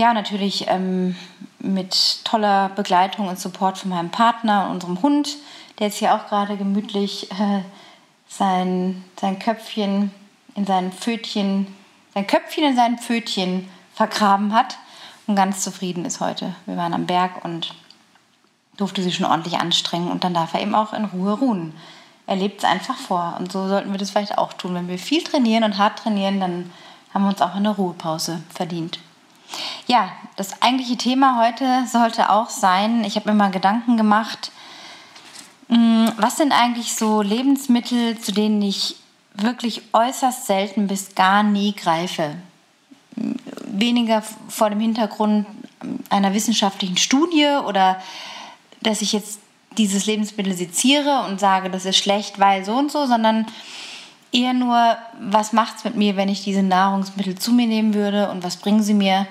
ja, 0.00 0.14
natürlich 0.14 0.64
ähm, 0.66 1.14
mit 1.58 2.24
toller 2.24 2.70
Begleitung 2.70 3.28
und 3.28 3.38
Support 3.38 3.76
von 3.76 3.90
meinem 3.90 4.08
Partner 4.08 4.64
und 4.64 4.76
unserem 4.76 5.02
Hund, 5.02 5.36
der 5.78 5.88
jetzt 5.88 5.98
hier 5.98 6.14
auch 6.14 6.26
gerade 6.26 6.56
gemütlich 6.56 7.30
äh, 7.32 7.60
sein, 8.26 9.04
sein 9.20 9.38
Köpfchen 9.38 10.10
in 10.54 10.64
seinem 10.64 10.90
Pfötchen, 10.90 11.66
sein 12.14 12.26
Köpfchen 12.26 12.64
in 12.64 12.76
seinem 12.76 12.96
Pfötchen 12.96 13.68
vergraben 13.92 14.54
hat 14.54 14.78
und 15.30 15.36
ganz 15.36 15.62
zufrieden 15.62 16.04
ist 16.04 16.20
heute. 16.20 16.54
Wir 16.66 16.76
waren 16.76 16.92
am 16.92 17.06
Berg 17.06 17.44
und 17.44 17.72
durfte 18.76 19.02
sich 19.02 19.14
schon 19.14 19.26
ordentlich 19.26 19.58
anstrengen 19.58 20.10
und 20.10 20.24
dann 20.24 20.34
darf 20.34 20.54
er 20.54 20.60
eben 20.60 20.74
auch 20.74 20.92
in 20.92 21.04
Ruhe 21.04 21.32
ruhen. 21.32 21.72
Er 22.26 22.36
lebt 22.36 22.58
es 22.58 22.64
einfach 22.64 22.96
vor 22.96 23.36
und 23.38 23.52
so 23.52 23.68
sollten 23.68 23.92
wir 23.92 23.98
das 23.98 24.10
vielleicht 24.10 24.38
auch 24.38 24.52
tun. 24.52 24.74
Wenn 24.74 24.88
wir 24.88 24.98
viel 24.98 25.22
trainieren 25.22 25.64
und 25.64 25.78
hart 25.78 26.00
trainieren, 26.00 26.40
dann 26.40 26.72
haben 27.14 27.22
wir 27.22 27.28
uns 27.28 27.42
auch 27.42 27.54
eine 27.54 27.70
Ruhepause 27.70 28.42
verdient. 28.52 28.98
Ja, 29.86 30.10
das 30.36 30.62
eigentliche 30.62 30.96
Thema 30.96 31.40
heute 31.44 31.84
sollte 31.86 32.30
auch 32.30 32.50
sein, 32.50 33.04
ich 33.04 33.16
habe 33.16 33.30
mir 33.30 33.36
mal 33.36 33.50
Gedanken 33.50 33.96
gemacht, 33.96 34.50
mm, 35.68 36.08
was 36.16 36.36
sind 36.36 36.52
eigentlich 36.52 36.94
so 36.94 37.22
Lebensmittel, 37.22 38.18
zu 38.18 38.32
denen 38.32 38.62
ich 38.62 38.96
wirklich 39.34 39.82
äußerst 39.92 40.46
selten 40.46 40.88
bis 40.88 41.14
gar 41.14 41.42
nie 41.42 41.74
greife? 41.74 42.34
Weniger 43.72 44.22
vor 44.48 44.70
dem 44.70 44.80
Hintergrund 44.80 45.46
einer 46.08 46.34
wissenschaftlichen 46.34 46.96
Studie 46.96 47.46
oder 47.66 48.00
dass 48.82 49.02
ich 49.02 49.12
jetzt 49.12 49.40
dieses 49.78 50.06
Lebensmittel 50.06 50.54
seziere 50.54 51.24
und 51.28 51.40
sage, 51.40 51.70
das 51.70 51.84
ist 51.84 51.96
schlecht, 51.96 52.38
weil 52.38 52.64
so 52.64 52.72
und 52.72 52.90
so, 52.90 53.06
sondern 53.06 53.46
eher 54.32 54.52
nur, 54.52 54.96
was 55.20 55.52
macht 55.52 55.78
es 55.78 55.84
mit 55.84 55.96
mir, 55.96 56.16
wenn 56.16 56.28
ich 56.28 56.42
diese 56.42 56.62
Nahrungsmittel 56.62 57.36
zu 57.36 57.52
mir 57.52 57.66
nehmen 57.66 57.94
würde 57.94 58.30
und 58.30 58.42
was 58.42 58.56
bringen 58.56 58.82
sie 58.82 58.94
mir? 58.94 59.26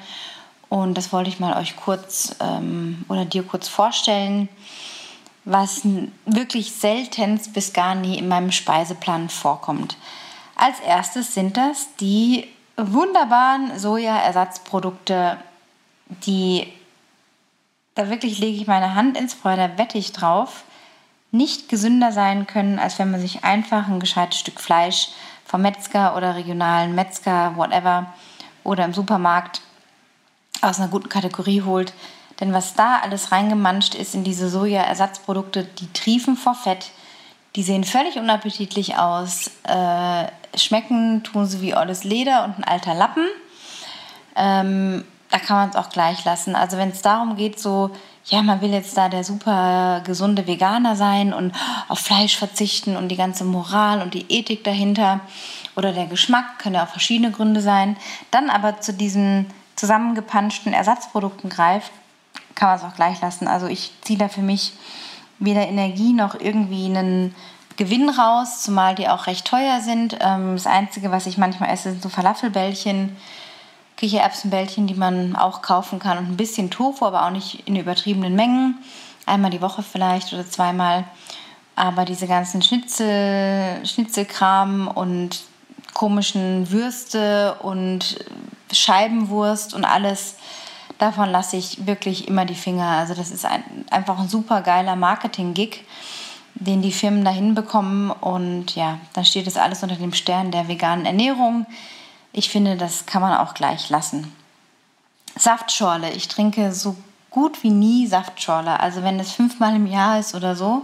Und 0.70 0.98
das 0.98 1.12
wollte 1.12 1.30
ich 1.30 1.40
mal 1.40 1.58
euch 1.58 1.76
kurz 1.76 2.36
ähm, 2.40 3.04
oder 3.10 3.26
dir 3.26 3.44
kurz 3.44 3.68
vorstellen, 3.68 4.50
was 5.46 5.82
wirklich 6.26 6.72
selten 6.74 7.40
bis 7.54 7.74
gar 7.74 7.96
nie 7.96 8.18
in 8.18 8.28
meinem 8.28 8.52
Speiseplan 8.52 9.30
vorkommt. 9.30 9.98
Als 10.56 10.80
erstes 10.80 11.34
sind 11.34 11.58
das 11.58 11.88
die 12.00 12.48
wunderbaren 12.88 13.78
Sojaersatzprodukte, 13.78 15.38
die 16.26 16.68
da 17.96 18.10
wirklich 18.10 18.40
lege 18.40 18.58
ich 18.58 18.68
meine 18.68 18.96
Hand 18.96 19.18
ins 19.18 19.34
Feuer, 19.34 19.58
da 19.58 19.78
wette 19.78 19.98
ich 19.98 20.14
drauf, 20.14 20.64
nicht 21.32 21.70
gesünder 21.70 22.12
sein 22.12 22.48
können, 22.48 22.80
als 22.80 22.98
wenn 22.98 23.12
man 23.12 23.20
sich 23.20 23.44
einfach 23.44 23.88
ein 23.88 24.00
gescheites 24.00 24.40
Stück 24.40 24.60
Fleisch 24.62 25.10
vom 25.46 25.62
Metzger 25.62 26.16
oder 26.16 26.36
regionalen 26.36 26.96
Metzger, 26.96 27.56
whatever, 27.56 28.14
oder 28.64 28.86
im 28.86 28.94
Supermarkt 28.94 29.62
aus 30.62 30.80
einer 30.80 30.90
guten 30.90 31.10
Kategorie 31.10 31.62
holt. 31.62 31.94
Denn 32.40 32.54
was 32.54 32.74
da 32.74 33.00
alles 33.00 33.32
reingemanscht 33.32 33.96
ist 33.96 34.16
in 34.16 34.24
diese 34.24 34.50
Sojaersatzprodukte, 34.50 35.66
die 35.66 35.92
triefen 35.92 36.38
vor 36.38 36.56
Fett, 36.56 36.92
die 37.56 37.64
sehen 37.64 37.84
völlig 37.84 38.18
unappetitlich 38.18 38.96
aus, 38.98 39.52
äh, 39.64 40.28
schmecken, 40.56 41.24
tun 41.24 41.46
sie 41.46 41.62
wie 41.62 41.74
alles 41.74 42.04
Leder 42.04 42.46
und 42.46 42.58
ein 42.58 42.64
alter 42.64 42.94
Lappen. 42.94 43.26
Ähm, 44.36 45.04
da 45.30 45.38
kann 45.38 45.58
man 45.58 45.70
es 45.70 45.76
auch 45.76 45.90
gleich 45.90 46.26
lassen. 46.26 46.56
Also 46.56 46.78
wenn 46.78 46.90
es 46.90 47.02
darum 47.02 47.36
geht, 47.36 47.60
so, 47.60 47.92
ja, 48.26 48.42
man 48.42 48.62
will 48.62 48.72
jetzt 48.72 48.98
da 48.98 49.10
der 49.10 49.24
super 49.24 50.02
gesunde 50.04 50.48
Veganer 50.48 50.96
sein 50.96 51.34
und 51.34 51.54
auf 51.88 52.00
Fleisch 52.00 52.38
verzichten 52.38 52.96
und 52.96 53.10
die 53.10 53.16
ganze 53.16 53.44
Moral 53.44 54.02
und 54.02 54.14
die 54.14 54.26
Ethik 54.30 54.64
dahinter 54.64 55.20
oder 55.76 55.94
der 55.94 56.08
Geschmack, 56.08 56.60
können 56.60 56.76
ja 56.76 56.84
auch 56.84 56.90
verschiedene 56.90 57.32
Gründe 57.32 57.62
sein, 57.62 57.96
dann 58.32 58.50
aber 58.50 58.82
zu 58.82 58.94
diesen 58.94 59.46
zusammengepanschten 59.76 60.74
Ersatzprodukten 60.74 61.50
greift, 61.50 61.92
kann 62.56 62.70
man 62.70 62.78
es 62.78 62.84
auch 62.84 62.96
gleich 62.96 63.22
lassen. 63.22 63.48
Also 63.48 63.68
ich 63.68 63.92
ziehe 64.02 64.20
da 64.20 64.28
für 64.28 64.42
mich 64.42 64.74
weder 65.38 65.68
Energie 65.68 66.12
noch 66.12 66.38
irgendwie 66.38 66.86
einen 66.86 67.34
Gewinn 67.80 68.10
raus, 68.10 68.62
zumal 68.62 68.94
die 68.94 69.08
auch 69.08 69.26
recht 69.26 69.48
teuer 69.48 69.80
sind. 69.80 70.18
Ähm, 70.20 70.56
das 70.56 70.68
Einzige, 70.68 71.12
was 71.12 71.26
ich 71.26 71.38
manchmal 71.38 71.70
esse, 71.70 71.92
sind 71.92 72.04
so 72.04 72.10
Falafelbällchen 72.10 73.16
Kichererbsenbällchen, 73.96 74.88
die 74.88 74.94
man 74.94 75.36
auch 75.36 75.62
kaufen 75.62 76.00
kann 76.00 76.18
und 76.18 76.30
ein 76.30 76.38
bisschen 76.38 76.70
Tofu, 76.70 77.06
aber 77.06 77.26
auch 77.26 77.32
nicht 77.32 77.68
in 77.68 77.76
übertriebenen 77.76 78.34
Mengen. 78.34 78.78
Einmal 79.26 79.52
die 79.52 79.62
Woche 79.62 79.84
vielleicht 79.84 80.34
oder 80.34 80.48
zweimal. 80.48 81.04
Aber 81.76 82.06
diese 82.06 82.28
ganzen 82.28 82.62
Schnitzel, 82.62 83.86
Schnitzelkram 83.86 84.88
und 84.88 85.44
komischen 85.94 86.72
Würste 86.72 87.56
und 87.62 88.24
Scheibenwurst 88.72 89.74
und 89.74 89.86
alles, 89.86 90.36
davon 90.98 91.30
lasse 91.30 91.58
ich 91.58 91.86
wirklich 91.86 92.28
immer 92.28 92.46
die 92.46 92.56
Finger. 92.56 92.88
Also 92.88 93.14
das 93.14 93.32
ist 93.32 93.46
ein, 93.46 93.64
einfach 93.90 94.20
ein 94.20 94.30
super 94.30 94.62
geiler 94.62 94.96
Marketing-Gig, 94.96 95.84
den 96.60 96.82
die 96.82 96.92
Firmen 96.92 97.26
da 97.26 97.32
hinbekommen. 97.32 98.12
Und 98.12 98.76
ja, 98.76 99.00
dann 99.14 99.26
steht 99.26 99.48
das 99.48 99.58
alles 99.58 99.84
unter 99.84 99.96
dem 99.96 100.14
Stern 100.14 100.52
der 100.52 100.68
veganen 100.68 101.06
Ernährung 101.06 101.66
ich 102.32 102.50
finde, 102.50 102.78
das 102.78 103.06
kann 103.06 103.22
man 103.22 103.38
auch 103.38 103.54
gleich 103.54 103.90
lassen. 103.90 104.34
Saftschorle. 105.36 106.12
Ich 106.12 106.28
trinke 106.28 106.74
so 106.74 106.96
gut 107.30 107.64
wie 107.64 107.70
nie 107.70 108.08
Saftschorle. 108.08 108.80
Also 108.80 109.04
wenn 109.04 109.20
es 109.20 109.32
fünfmal 109.32 109.76
im 109.76 109.88
Jahr 109.88 110.20
ist 110.20 110.36
oder 110.36 110.56
so, 110.56 110.84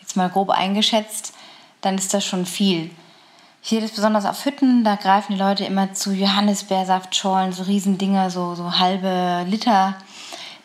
jetzt 0.00 0.16
mal 0.16 0.28
grob 0.28 0.50
eingeschätzt, 0.50 1.34
dann 1.80 1.96
ist 1.96 2.12
das 2.12 2.24
schon 2.24 2.46
viel. 2.46 2.90
Ich 3.62 3.70
sehe 3.70 3.80
das 3.80 3.92
besonders 3.92 4.24
auf 4.24 4.44
Hütten, 4.44 4.82
da 4.82 4.96
greifen 4.96 5.34
die 5.34 5.38
Leute 5.38 5.64
immer 5.64 5.94
zu 5.94 6.12
Johannisbeersaftschorlen, 6.12 7.52
so 7.52 7.62
Riesendinger, 7.62 8.28
so, 8.28 8.56
so 8.56 8.78
halbe 8.78 9.48
Liter, 9.48 9.94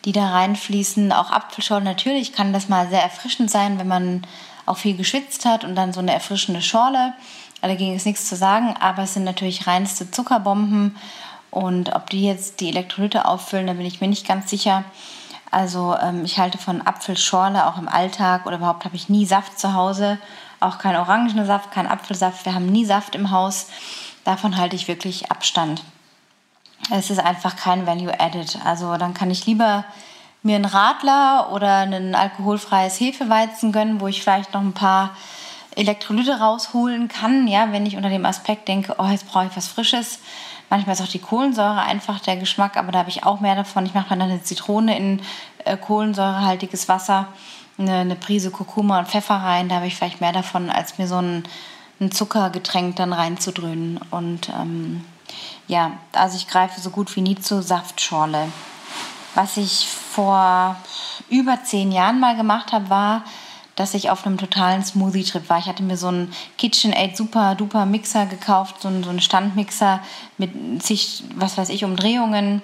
die 0.04 0.10
da 0.10 0.30
reinfließen. 0.30 1.12
Auch 1.12 1.30
Apfelschorle 1.30 1.84
natürlich 1.84 2.32
kann 2.32 2.52
das 2.52 2.68
mal 2.68 2.88
sehr 2.88 3.02
erfrischend 3.02 3.52
sein, 3.52 3.78
wenn 3.78 3.86
man 3.86 4.22
auch 4.68 4.76
viel 4.76 4.96
geschwitzt 4.96 5.44
hat 5.44 5.64
und 5.64 5.74
dann 5.74 5.92
so 5.92 6.00
eine 6.00 6.12
erfrischende 6.12 6.62
Schorle. 6.62 7.14
Dagegen 7.62 7.96
ist 7.96 8.06
nichts 8.06 8.28
zu 8.28 8.36
sagen, 8.36 8.74
aber 8.78 9.02
es 9.02 9.14
sind 9.14 9.24
natürlich 9.24 9.66
reinste 9.66 10.10
Zuckerbomben. 10.10 10.96
Und 11.50 11.94
ob 11.94 12.10
die 12.10 12.24
jetzt 12.24 12.60
die 12.60 12.68
Elektrolyte 12.68 13.24
auffüllen, 13.24 13.66
da 13.66 13.72
bin 13.72 13.86
ich 13.86 14.00
mir 14.00 14.08
nicht 14.08 14.26
ganz 14.26 14.50
sicher. 14.50 14.84
Also 15.50 15.96
ähm, 16.00 16.24
ich 16.24 16.38
halte 16.38 16.58
von 16.58 16.82
Apfelschorle 16.82 17.66
auch 17.66 17.78
im 17.78 17.88
Alltag 17.88 18.46
oder 18.46 18.56
überhaupt 18.56 18.84
habe 18.84 18.96
ich 18.96 19.08
nie 19.08 19.24
Saft 19.24 19.58
zu 19.58 19.72
Hause. 19.74 20.18
Auch 20.60 20.78
kein 20.78 20.96
Orangensaft, 20.96 21.70
kein 21.70 21.86
Apfelsaft. 21.86 22.44
Wir 22.44 22.54
haben 22.54 22.66
nie 22.66 22.84
Saft 22.84 23.14
im 23.14 23.30
Haus. 23.30 23.68
Davon 24.24 24.56
halte 24.56 24.76
ich 24.76 24.88
wirklich 24.88 25.30
Abstand. 25.30 25.82
Es 26.90 27.10
ist 27.10 27.18
einfach 27.18 27.56
kein 27.56 27.86
Value 27.86 28.20
Added. 28.20 28.58
Also 28.64 28.96
dann 28.98 29.14
kann 29.14 29.30
ich 29.30 29.46
lieber 29.46 29.84
mir 30.42 30.56
einen 30.56 30.64
Radler 30.64 31.50
oder 31.52 31.78
ein 31.78 32.14
alkoholfreies 32.14 33.00
Hefeweizen 33.00 33.72
gönnen, 33.72 34.00
wo 34.00 34.06
ich 34.06 34.22
vielleicht 34.22 34.54
noch 34.54 34.60
ein 34.60 34.72
paar 34.72 35.16
Elektrolyte 35.74 36.40
rausholen 36.40 37.08
kann, 37.08 37.46
ja, 37.46 37.72
wenn 37.72 37.86
ich 37.86 37.96
unter 37.96 38.08
dem 38.08 38.26
Aspekt 38.26 38.68
denke, 38.68 38.96
oh, 38.98 39.06
jetzt 39.06 39.28
brauche 39.28 39.46
ich 39.46 39.56
was 39.56 39.68
Frisches. 39.68 40.18
Manchmal 40.70 40.94
ist 40.94 41.00
auch 41.00 41.08
die 41.08 41.20
Kohlensäure 41.20 41.80
einfach 41.80 42.20
der 42.20 42.36
Geschmack, 42.36 42.76
aber 42.76 42.92
da 42.92 42.98
habe 42.98 43.10
ich 43.10 43.24
auch 43.24 43.40
mehr 43.40 43.54
davon. 43.54 43.86
Ich 43.86 43.94
mache 43.94 44.10
dann 44.10 44.20
eine 44.20 44.42
Zitrone 44.42 44.98
in 44.98 45.22
äh, 45.64 45.76
kohlensäurehaltiges 45.76 46.88
Wasser, 46.88 47.28
eine, 47.78 47.98
eine, 47.98 48.16
Prise 48.16 48.50
Kurkuma 48.50 48.98
und 48.98 49.08
Pfeffer 49.08 49.36
rein. 49.36 49.68
Da 49.68 49.76
habe 49.76 49.86
ich 49.86 49.96
vielleicht 49.96 50.20
mehr 50.20 50.32
davon, 50.32 50.68
als 50.68 50.98
mir 50.98 51.06
so 51.06 51.16
ein, 51.16 51.44
ein 52.00 52.10
Zuckergetränk 52.10 52.96
dann 52.96 53.12
reinzudröhnen. 53.12 54.00
Und 54.10 54.50
ähm, 54.50 55.04
ja, 55.68 55.92
also 56.12 56.36
ich 56.36 56.48
greife 56.48 56.80
so 56.80 56.90
gut 56.90 57.14
wie 57.16 57.22
nie 57.22 57.36
zur 57.36 57.62
Saftschorle. 57.62 58.48
Was 59.40 59.56
ich 59.56 59.86
vor 59.86 60.74
über 61.28 61.62
zehn 61.62 61.92
Jahren 61.92 62.18
mal 62.18 62.34
gemacht 62.34 62.72
habe, 62.72 62.90
war, 62.90 63.22
dass 63.76 63.94
ich 63.94 64.10
auf 64.10 64.26
einem 64.26 64.36
totalen 64.36 64.82
Smoothie-Trip 64.84 65.48
war. 65.48 65.60
Ich 65.60 65.66
hatte 65.66 65.84
mir 65.84 65.96
so 65.96 66.08
einen 66.08 66.34
KitchenAid 66.56 67.16
super 67.16 67.54
duper 67.54 67.86
Mixer 67.86 68.26
gekauft, 68.26 68.82
so 68.82 68.88
einen, 68.88 69.04
so 69.04 69.10
einen 69.10 69.20
Standmixer 69.20 70.00
mit 70.38 70.82
sich, 70.82 71.22
was 71.36 71.56
weiß 71.56 71.68
ich, 71.68 71.84
Umdrehungen 71.84 72.62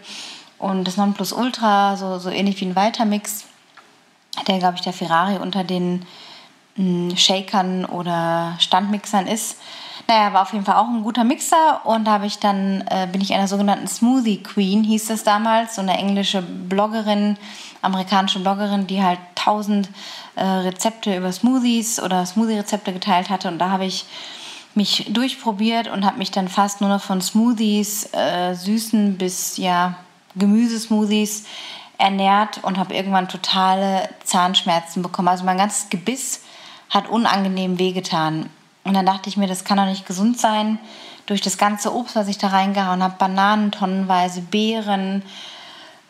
und 0.58 0.82
das 0.82 0.96
Nonplusultra, 0.96 1.96
so, 1.96 2.18
so 2.18 2.28
ähnlich 2.28 2.60
wie 2.60 2.64
ein 2.64 2.74
Vitamix, 2.74 3.44
der, 4.48 4.58
glaube 4.58 4.74
ich, 4.74 4.80
der 4.80 4.92
Ferrari 4.92 5.36
unter 5.36 5.62
den 5.62 6.04
mh, 6.74 7.10
hm, 7.10 7.16
Shakern 7.16 7.84
oder 7.84 8.56
Standmixern 8.58 9.28
ist. 9.28 9.58
Naja, 10.06 10.34
war 10.34 10.42
auf 10.42 10.52
jeden 10.52 10.66
Fall 10.66 10.76
auch 10.76 10.88
ein 10.88 11.02
guter 11.02 11.24
Mixer 11.24 11.80
und 11.84 12.08
habe 12.08 12.26
ich 12.26 12.38
dann, 12.38 12.84
äh, 12.90 13.08
bin 13.10 13.22
ich 13.22 13.32
einer 13.32 13.48
sogenannten 13.48 13.86
Smoothie 13.86 14.42
Queen, 14.42 14.84
hieß 14.84 15.06
das 15.06 15.24
damals, 15.24 15.76
so 15.76 15.80
eine 15.80 15.96
englische 15.96 16.42
Bloggerin, 16.42 17.38
amerikanische 17.80 18.40
Bloggerin, 18.40 18.86
die 18.86 19.02
halt 19.02 19.18
tausend 19.34 19.88
äh, 20.36 20.44
Rezepte 20.44 21.16
über 21.16 21.32
Smoothies 21.32 22.02
oder 22.02 22.26
Smoothie-Rezepte 22.26 22.92
geteilt 22.92 23.30
hatte. 23.30 23.48
Und 23.48 23.58
da 23.58 23.70
habe 23.70 23.86
ich 23.86 24.04
mich 24.74 25.06
durchprobiert 25.08 25.88
und 25.88 26.04
habe 26.04 26.18
mich 26.18 26.30
dann 26.30 26.48
fast 26.48 26.80
nur 26.80 26.90
noch 26.90 27.02
von 27.02 27.22
Smoothies, 27.22 28.12
äh, 28.12 28.54
süßen 28.54 29.16
bis 29.16 29.56
ja 29.56 29.94
Gemüsesmoothies 30.36 31.44
ernährt 31.96 32.62
und 32.62 32.76
habe 32.76 32.94
irgendwann 32.94 33.28
totale 33.28 34.08
Zahnschmerzen 34.24 35.02
bekommen. 35.02 35.28
Also 35.28 35.44
mein 35.44 35.58
ganzes 35.58 35.88
Gebiss 35.88 36.42
hat 36.90 37.08
unangenehm 37.08 37.78
wehgetan. 37.78 38.50
Und 38.84 38.94
dann 38.94 39.06
dachte 39.06 39.28
ich 39.28 39.36
mir, 39.36 39.46
das 39.46 39.64
kann 39.64 39.78
doch 39.78 39.86
nicht 39.86 40.06
gesund 40.06 40.38
sein. 40.38 40.78
Durch 41.26 41.40
das 41.40 41.56
ganze 41.56 41.94
Obst, 41.94 42.16
was 42.16 42.28
ich 42.28 42.38
da 42.38 42.48
reingehauen 42.48 43.02
habe, 43.02 43.16
Bananen 43.18 43.72
tonnenweise, 43.72 44.42
Beeren, 44.42 45.22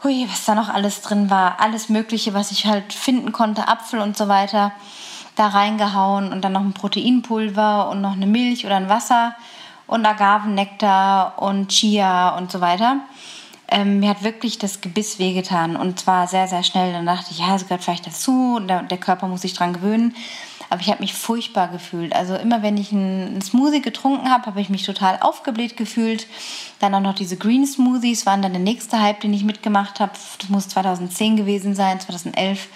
hui, 0.03 0.27
was 0.29 0.45
da 0.45 0.55
noch 0.55 0.69
alles 0.69 1.01
drin 1.01 1.31
war, 1.31 1.61
alles 1.61 1.89
Mögliche, 1.89 2.35
was 2.35 2.51
ich 2.51 2.67
halt 2.67 2.93
finden 2.93 3.33
konnte, 3.33 3.69
Apfel 3.69 4.01
und 4.01 4.17
so 4.17 4.29
weiter, 4.29 4.73
da 5.37 5.49
reingehauen 5.49 6.33
und 6.33 6.43
dann 6.43 6.53
noch 6.53 6.61
ein 6.61 6.75
Proteinpulver 6.75 7.89
und 7.89 8.01
noch 8.01 8.13
eine 8.13 8.27
Milch 8.27 8.67
oder 8.67 8.77
ein 8.77 8.89
Wasser 8.89 9.35
und 9.87 10.05
Agavennektar 10.05 11.41
und 11.41 11.69
Chia 11.69 12.37
und 12.37 12.53
so 12.53 12.61
weiter. 12.61 12.99
Ähm, 13.69 14.01
mir 14.01 14.11
hat 14.11 14.23
wirklich 14.23 14.59
das 14.59 14.81
Gebiss 14.81 15.19
wehgetan 15.19 15.75
und 15.77 15.99
zwar 15.99 16.29
sehr, 16.29 16.47
sehr 16.49 16.63
schnell. 16.63 16.93
Dann 16.93 17.07
dachte 17.07 17.31
ich, 17.31 17.39
ja, 17.39 17.55
es 17.57 17.65
gehört 17.65 17.83
vielleicht 17.83 18.07
dazu, 18.07 18.61
der, 18.61 18.83
der 18.83 18.99
Körper 18.99 19.27
muss 19.27 19.41
sich 19.41 19.55
dran 19.55 19.73
gewöhnen. 19.73 20.15
Aber 20.75 20.83
ich 20.83 20.91
habe 20.91 21.03
mich 21.03 21.15
furchtbar 21.15 21.69
gefühlt. 21.69 22.13
Also 22.17 22.35
immer 22.35 22.65
wenn 22.65 22.77
ich 22.77 22.91
einen 22.91 23.41
Smoothie 23.41 23.81
getrunken 23.81 24.29
habe, 24.29 24.47
habe 24.47 24.61
ich 24.61 24.71
mich 24.71 24.83
total 24.83 25.21
aufgebläht 25.21 25.77
gefühlt. 25.77 26.27
Dann 26.81 26.93
auch 26.97 27.01
noch 27.01 27.15
diese 27.15 27.37
Green 27.37 27.65
Smoothies 27.65 28.27
waren 28.27 28.43
dann 28.43 28.55
der 28.55 28.61
nächste 28.61 29.01
Hype, 29.01 29.21
den 29.21 29.33
ich 29.33 29.45
mitgemacht 29.45 30.01
habe. 30.01 30.11
Das 30.41 30.49
muss 30.49 30.67
2010 30.67 31.37
gewesen 31.37 31.77
sein, 31.77 32.01
2011. 32.01 32.67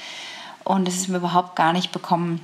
Und 0.63 0.87
das 0.87 0.95
ist 0.95 1.09
mir 1.09 1.17
überhaupt 1.17 1.57
gar 1.57 1.73
nicht 1.73 1.91
bekommen 1.91 2.41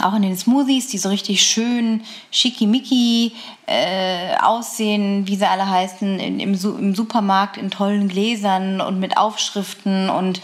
auch 0.00 0.14
in 0.14 0.22
den 0.22 0.38
Smoothies, 0.38 0.88
die 0.88 0.96
so 0.96 1.10
richtig 1.10 1.42
schön 1.42 2.00
schickimicki 2.30 3.32
äh, 3.66 4.36
aussehen, 4.40 5.26
wie 5.26 5.36
sie 5.36 5.46
alle 5.46 5.68
heißen, 5.68 6.18
in, 6.18 6.40
im, 6.40 6.54
im, 6.54 6.94
Supermarkt 6.94 7.58
in 7.58 7.70
tollen 7.70 8.08
Gläsern 8.08 8.80
und 8.80 9.00
mit 9.00 9.18
Aufschriften 9.18 10.08
und 10.08 10.40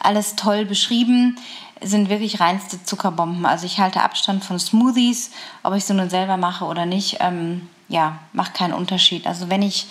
alles 0.00 0.36
toll 0.36 0.64
beschrieben 0.64 1.36
sind 1.82 2.08
wirklich 2.08 2.40
reinste 2.40 2.82
Zuckerbomben. 2.82 3.46
Also 3.46 3.66
ich 3.66 3.78
halte 3.78 4.02
Abstand 4.02 4.44
von 4.44 4.58
Smoothies, 4.58 5.30
ob 5.62 5.74
ich 5.74 5.84
sie 5.84 5.94
nun 5.94 6.10
selber 6.10 6.36
mache 6.36 6.64
oder 6.64 6.86
nicht, 6.86 7.18
ähm, 7.20 7.68
ja, 7.88 8.18
macht 8.32 8.54
keinen 8.54 8.72
Unterschied. 8.72 9.26
Also 9.26 9.50
wenn 9.50 9.62
ich 9.62 9.86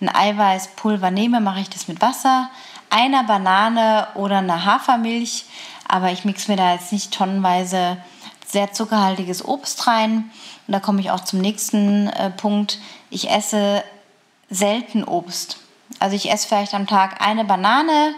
ein 0.00 0.08
Eiweißpulver 0.08 1.10
nehme, 1.10 1.40
mache 1.40 1.60
ich 1.60 1.70
das 1.70 1.88
mit 1.88 2.00
Wasser, 2.00 2.50
einer 2.90 3.24
Banane 3.24 4.08
oder 4.14 4.38
einer 4.38 4.64
Hafermilch, 4.64 5.44
aber 5.88 6.12
ich 6.12 6.24
mixe 6.24 6.50
mir 6.50 6.56
da 6.56 6.72
jetzt 6.72 6.92
nicht 6.92 7.12
tonnenweise 7.12 7.98
sehr 8.46 8.72
zuckerhaltiges 8.72 9.44
Obst 9.44 9.86
rein. 9.86 10.30
Und 10.66 10.72
da 10.72 10.80
komme 10.80 11.00
ich 11.00 11.10
auch 11.10 11.20
zum 11.20 11.40
nächsten 11.40 12.08
äh, 12.08 12.30
Punkt. 12.30 12.78
Ich 13.10 13.30
esse 13.30 13.82
selten 14.50 15.04
Obst. 15.04 15.58
Also 15.98 16.16
ich 16.16 16.30
esse 16.30 16.48
vielleicht 16.48 16.74
am 16.74 16.86
Tag 16.86 17.20
eine 17.24 17.44
Banane 17.44 18.14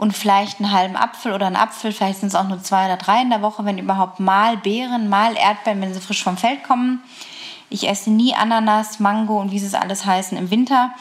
und 0.00 0.16
vielleicht 0.16 0.60
einen 0.60 0.72
halben 0.72 0.96
Apfel 0.96 1.34
oder 1.34 1.46
einen 1.46 1.56
Apfel. 1.56 1.92
Vielleicht 1.92 2.20
sind 2.20 2.28
es 2.28 2.34
auch 2.34 2.48
nur 2.48 2.62
zwei 2.62 2.86
oder 2.86 2.96
drei 2.96 3.20
in 3.20 3.28
der 3.28 3.42
Woche, 3.42 3.66
wenn 3.66 3.76
überhaupt 3.76 4.18
mal 4.18 4.56
Beeren, 4.56 5.10
mal 5.10 5.36
Erdbeeren, 5.36 5.82
wenn 5.82 5.92
sie 5.92 6.00
frisch 6.00 6.24
vom 6.24 6.38
Feld 6.38 6.64
kommen. 6.64 7.02
Ich 7.68 7.86
esse 7.86 8.10
nie 8.10 8.34
Ananas, 8.34 8.98
Mango 8.98 9.38
und 9.38 9.52
wie 9.52 9.58
sie 9.58 9.66
es 9.66 9.74
alles 9.74 10.06
heißen 10.06 10.38
im 10.38 10.50
Winter, 10.50 10.92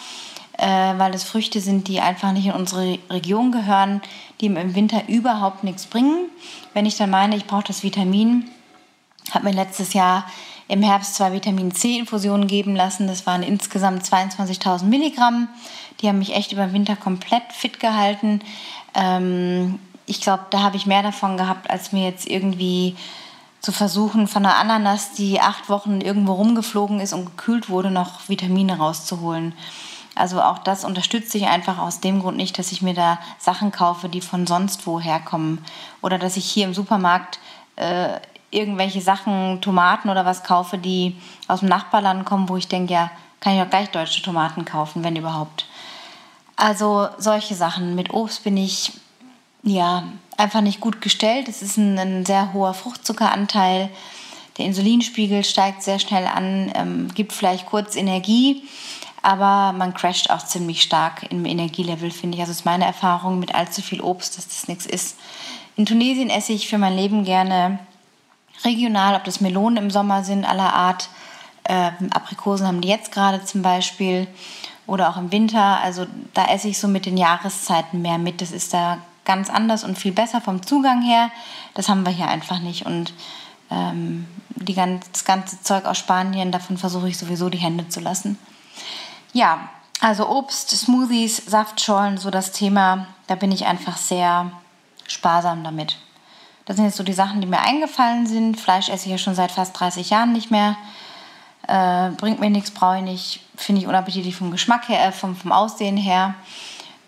äh, 0.58 0.68
weil 0.68 1.14
das 1.14 1.24
Früchte 1.24 1.62
sind, 1.62 1.88
die 1.88 2.02
einfach 2.02 2.34
nicht 2.34 2.48
in 2.48 2.52
unsere 2.52 3.00
Region 3.10 3.54
gehören, 3.54 4.02
die 4.42 4.48
im 4.48 4.76
Winter 4.76 5.08
überhaupt 5.08 5.64
nichts 5.64 5.86
bringen. 5.86 6.26
Wenn 6.74 6.86
ich 6.86 6.98
dann 6.98 7.10
meine, 7.10 7.38
ich 7.38 7.46
brauche 7.46 7.64
das 7.64 7.84
Vitamin, 7.84 8.52
habe 9.32 9.46
mir 9.46 9.54
letztes 9.54 9.94
Jahr 9.94 10.26
im 10.68 10.84
Herbst 10.84 11.16
zwei 11.16 11.32
Vitamin 11.32 11.72
C-Infusionen 11.72 12.48
geben 12.48 12.76
lassen. 12.76 13.08
Das 13.08 13.26
waren 13.26 13.44
insgesamt 13.44 14.04
22.000 14.04 14.84
Milligramm. 14.84 15.48
Die 16.00 16.08
haben 16.08 16.20
mich 16.20 16.36
echt 16.36 16.52
über 16.52 16.66
den 16.66 16.74
Winter 16.74 16.96
komplett 16.96 17.52
fit 17.52 17.80
gehalten. 17.80 18.42
Ähm, 18.94 19.80
ich 20.06 20.22
glaube, 20.22 20.46
da 20.50 20.62
habe 20.62 20.78
ich 20.78 20.86
mehr 20.86 21.04
davon 21.04 21.38
gehabt, 21.38 21.70
als 21.70 21.92
mir 21.92 22.04
jetzt 22.06 22.28
irgendwie 22.28 22.96
zu 23.62 23.72
versuchen, 23.72 24.28
von 24.28 24.46
einer 24.46 24.58
Ananas, 24.58 25.14
die 25.14 25.42
acht 25.42 25.70
Wochen 25.70 26.02
irgendwo 26.02 26.34
rumgeflogen 26.34 27.00
ist 27.00 27.14
und 27.14 27.26
gekühlt 27.26 27.70
wurde, 27.70 27.92
noch 27.92 28.30
Vitamine 28.30 28.78
rauszuholen. 28.78 29.54
Also 30.16 30.42
auch 30.42 30.60
das 30.60 30.84
unterstütze 30.84 31.38
ich 31.38 31.48
einfach 31.48 31.78
aus 31.78 32.00
dem 32.00 32.22
Grund 32.22 32.38
nicht, 32.38 32.58
dass 32.58 32.72
ich 32.72 32.82
mir 32.82 32.94
da 32.94 33.20
Sachen 33.38 33.72
kaufe, 33.72 34.10
die 34.10 34.22
von 34.22 34.48
sonst 34.48 34.86
woher 34.88 35.20
kommen. 35.20 35.64
Oder 36.02 36.18
dass 36.18 36.38
ich 36.38 36.46
hier 36.46 36.66
im 36.66 36.74
Supermarkt 36.74 37.40
äh, 37.76 38.20
irgendwelche 38.52 39.02
Sachen, 39.02 39.62
Tomaten 39.62 40.10
oder 40.10 40.26
was 40.26 40.44
kaufe, 40.44 40.78
die 40.78 41.16
aus 41.48 41.60
dem 41.60 41.70
Nachbarland 41.70 42.26
kommen, 42.26 42.50
wo 42.50 42.58
ich 42.58 42.68
denke, 42.68 42.94
ja, 42.94 43.12
kann 43.40 43.56
ich 43.56 43.62
auch 43.62 43.70
gleich 43.70 43.92
deutsche 43.92 44.22
Tomaten 44.22 44.66
kaufen, 44.66 45.04
wenn 45.04 45.16
überhaupt. 45.16 45.66
Also 46.60 47.08
solche 47.18 47.56
Sachen. 47.56 47.96
Mit 47.96 48.14
Obst 48.14 48.44
bin 48.44 48.58
ich 48.58 48.92
ja 49.64 50.04
einfach 50.36 50.60
nicht 50.60 50.82
gut 50.82 51.00
gestellt. 51.00 51.48
Es 51.48 51.62
ist 51.62 51.78
ein, 51.78 51.98
ein 51.98 52.26
sehr 52.26 52.52
hoher 52.52 52.74
Fruchtzuckeranteil. 52.74 53.90
Der 54.58 54.66
Insulinspiegel 54.66 55.46
steigt 55.46 55.84
sehr 55.84 56.00
schnell 56.00 56.28
an, 56.28 56.70
ähm, 56.76 57.08
gibt 57.16 57.32
vielleicht 57.32 57.66
kurz 57.66 57.96
Energie, 57.96 58.64
aber 59.22 59.72
man 59.72 59.94
crasht 59.94 60.32
auch 60.32 60.46
ziemlich 60.46 60.82
stark 60.82 61.32
im 61.32 61.46
Energielevel, 61.46 62.12
finde 62.12 62.36
ich. 62.36 62.42
Also 62.42 62.52
ist 62.52 62.66
meine 62.66 62.84
Erfahrung 62.84 63.40
mit 63.40 63.56
allzu 63.56 63.82
viel 63.82 64.02
Obst, 64.02 64.38
dass 64.38 64.50
das 64.50 64.68
nichts 64.68 64.86
ist. 64.86 65.18
In 65.78 65.86
Tunesien 65.86 66.30
esse 66.30 66.52
ich 66.52 66.68
für 66.68 66.78
mein 66.78 66.98
Leben 66.98 67.24
gerne 67.24 67.80
regional, 68.66 69.16
ob 69.16 69.24
das 69.24 69.40
Melonen 69.40 69.86
im 69.86 69.92
Sommer 69.92 70.26
sind, 70.26 70.44
aller 70.44 70.74
Art. 70.74 71.08
Äh, 71.64 71.92
Aprikosen 72.12 72.68
haben 72.68 72.82
die 72.82 72.90
jetzt 72.90 73.14
gerade 73.14 73.46
zum 73.46 73.62
Beispiel 73.62 74.28
oder 74.90 75.10
auch 75.10 75.18
im 75.18 75.32
Winter. 75.32 75.80
Also 75.82 76.06
da 76.34 76.48
esse 76.48 76.68
ich 76.68 76.80
so 76.80 76.88
mit 76.88 77.06
den 77.06 77.18
Jahreszeiten 77.18 78.02
mehr 78.02 78.18
mit. 78.18 78.42
Das 78.42 78.52
ist 78.52 78.74
da 78.74 78.98
ganz 79.26 79.50
anders 79.50 79.84
und 79.84 79.98
viel 79.98 80.12
besser 80.12 80.42
vom 80.42 80.66
Zugang 80.66 81.02
her. 81.02 81.32
Das 81.76 81.88
haben 81.88 82.06
wir 82.06 82.12
hier 82.12 82.28
einfach 82.28 82.60
nicht. 82.60 82.86
Und 82.86 83.14
ähm, 83.70 84.28
die 84.50 84.74
ganz, 84.74 85.10
das 85.12 85.26
ganze 85.26 85.62
Zeug 85.62 85.86
aus 85.86 85.98
Spanien, 85.98 86.52
davon 86.52 86.78
versuche 86.78 87.10
ich 87.10 87.18
sowieso 87.18 87.50
die 87.50 87.60
Hände 87.60 87.88
zu 87.88 88.00
lassen. 88.00 88.38
Ja, 89.32 89.70
also 90.02 90.28
Obst, 90.30 90.72
Smoothies, 90.72 91.38
Saftschollen, 91.46 92.18
so 92.18 92.32
das 92.32 92.52
Thema, 92.52 93.08
da 93.28 93.36
bin 93.36 93.52
ich 93.52 93.66
einfach 93.66 93.98
sehr 93.98 94.52
sparsam 95.08 95.64
damit. 95.64 95.98
Das 96.66 96.76
sind 96.76 96.86
jetzt 96.86 96.98
so 96.98 97.04
die 97.04 97.14
Sachen, 97.14 97.42
die 97.42 97.48
mir 97.48 97.62
eingefallen 97.62 98.28
sind. 98.28 98.60
Fleisch 98.60 98.90
esse 98.90 99.06
ich 99.06 99.12
ja 99.12 99.18
schon 99.18 99.36
seit 99.36 99.52
fast 99.52 99.80
30 99.80 100.10
Jahren 100.10 100.34
nicht 100.34 100.52
mehr. 100.52 100.78
Äh, 101.70 102.12
bringt 102.18 102.40
mir 102.40 102.50
nichts, 102.50 102.72
brauche 102.72 102.98
ich 102.98 103.04
nicht. 103.04 103.40
Finde 103.56 103.82
ich 103.82 103.88
unappetitlich 103.88 104.36
vom 104.36 104.50
Geschmack 104.50 104.90
her, 104.90 105.08
äh, 105.08 105.12
vom, 105.12 105.36
vom 105.36 105.52
Aussehen 105.52 105.98
her. 105.98 106.34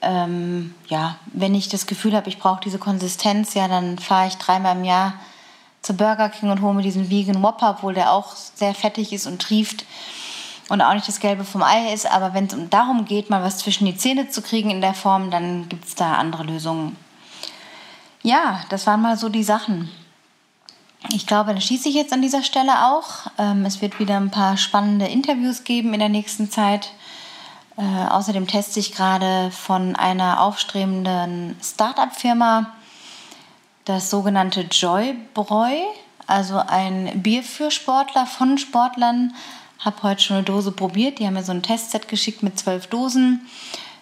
Ähm, 0.02 0.76
ja, 0.88 1.15
wenn 1.34 1.56
ich 1.56 1.69
das 1.69 1.88
Gefühl 1.88 2.15
habe, 2.15 2.30
ich 2.30 2.38
brauche 2.38 2.62
diese 2.62 2.78
Konsistenz, 2.78 3.56
ja, 3.56 3.67
dann 3.67 3.97
fahre 3.97 4.28
ich 4.28 4.36
dreimal 4.38 4.76
im 4.76 4.84
Jahr 4.84 5.13
zu 5.82 5.93
Burger 5.93 6.30
King 6.30 6.52
und 6.52 6.62
hole 6.62 6.76
mir 6.76 6.84
diesen 6.84 7.10
Vegan 7.10 7.41
Whopper, 7.41 7.71
obwohl 7.71 7.95
der 7.95 8.12
auch 8.12 8.36
sehr 8.36 8.76
fettig 8.76 9.13
ist 9.13 9.26
und 9.26 9.41
trieft 9.41 9.86
und 10.69 10.82
auch 10.82 10.93
nicht 10.93 11.08
das 11.08 11.19
Gelbe 11.19 11.43
vom 11.43 11.63
Ei 11.63 11.91
ist. 11.93 12.12
Aber 12.12 12.34
wenn 12.36 12.45
es 12.45 12.56
darum 12.69 13.06
geht, 13.06 13.32
mal 13.32 13.43
was 13.43 13.58
zwischen 13.58 13.86
die 13.86 13.97
Zähne 13.97 14.30
zu 14.30 14.43
kriegen 14.43 14.69
in 14.69 14.82
der 14.82 14.93
Form, 14.93 15.32
dann 15.32 15.69
gibt 15.69 15.86
es 15.86 15.95
da 15.95 16.13
andere 16.13 16.43
Lösungen 16.43 16.95
ja, 18.24 18.62
das 18.69 18.88
waren 18.88 19.02
mal 19.02 19.17
so 19.17 19.30
die 19.30 19.43
Sachen. 19.43 19.89
Ich 21.09 21.25
glaube, 21.25 21.51
dann 21.51 21.61
schließe 21.61 21.89
ich 21.89 21.95
jetzt 21.95 22.13
an 22.13 22.21
dieser 22.21 22.43
Stelle 22.43 22.87
auch. 22.87 23.27
Ähm, 23.37 23.65
es 23.65 23.81
wird 23.81 23.99
wieder 23.99 24.17
ein 24.17 24.29
paar 24.31 24.55
spannende 24.57 25.07
Interviews 25.07 25.63
geben 25.63 25.93
in 25.93 25.99
der 25.99 26.09
nächsten 26.09 26.49
Zeit. 26.51 26.91
Äh, 27.77 27.81
außerdem 27.81 28.47
teste 28.47 28.79
ich 28.79 28.93
gerade 28.93 29.49
von 29.51 29.95
einer 29.95 30.41
aufstrebenden 30.41 31.55
Start-up-Firma 31.61 32.71
das 33.85 34.11
sogenannte 34.11 34.61
Joy 34.61 35.15
Bräu, 35.33 35.75
also 36.27 36.59
ein 36.59 37.23
Bier 37.23 37.41
für 37.41 37.71
Sportler 37.71 38.27
von 38.27 38.59
Sportlern. 38.59 39.33
Habe 39.79 40.03
heute 40.03 40.21
schon 40.21 40.37
eine 40.37 40.45
Dose 40.45 40.71
probiert. 40.71 41.17
Die 41.17 41.25
haben 41.25 41.33
mir 41.33 41.43
so 41.43 41.51
ein 41.51 41.63
Testset 41.63 42.07
geschickt 42.07 42.43
mit 42.43 42.59
zwölf 42.59 42.87
Dosen 42.87 43.47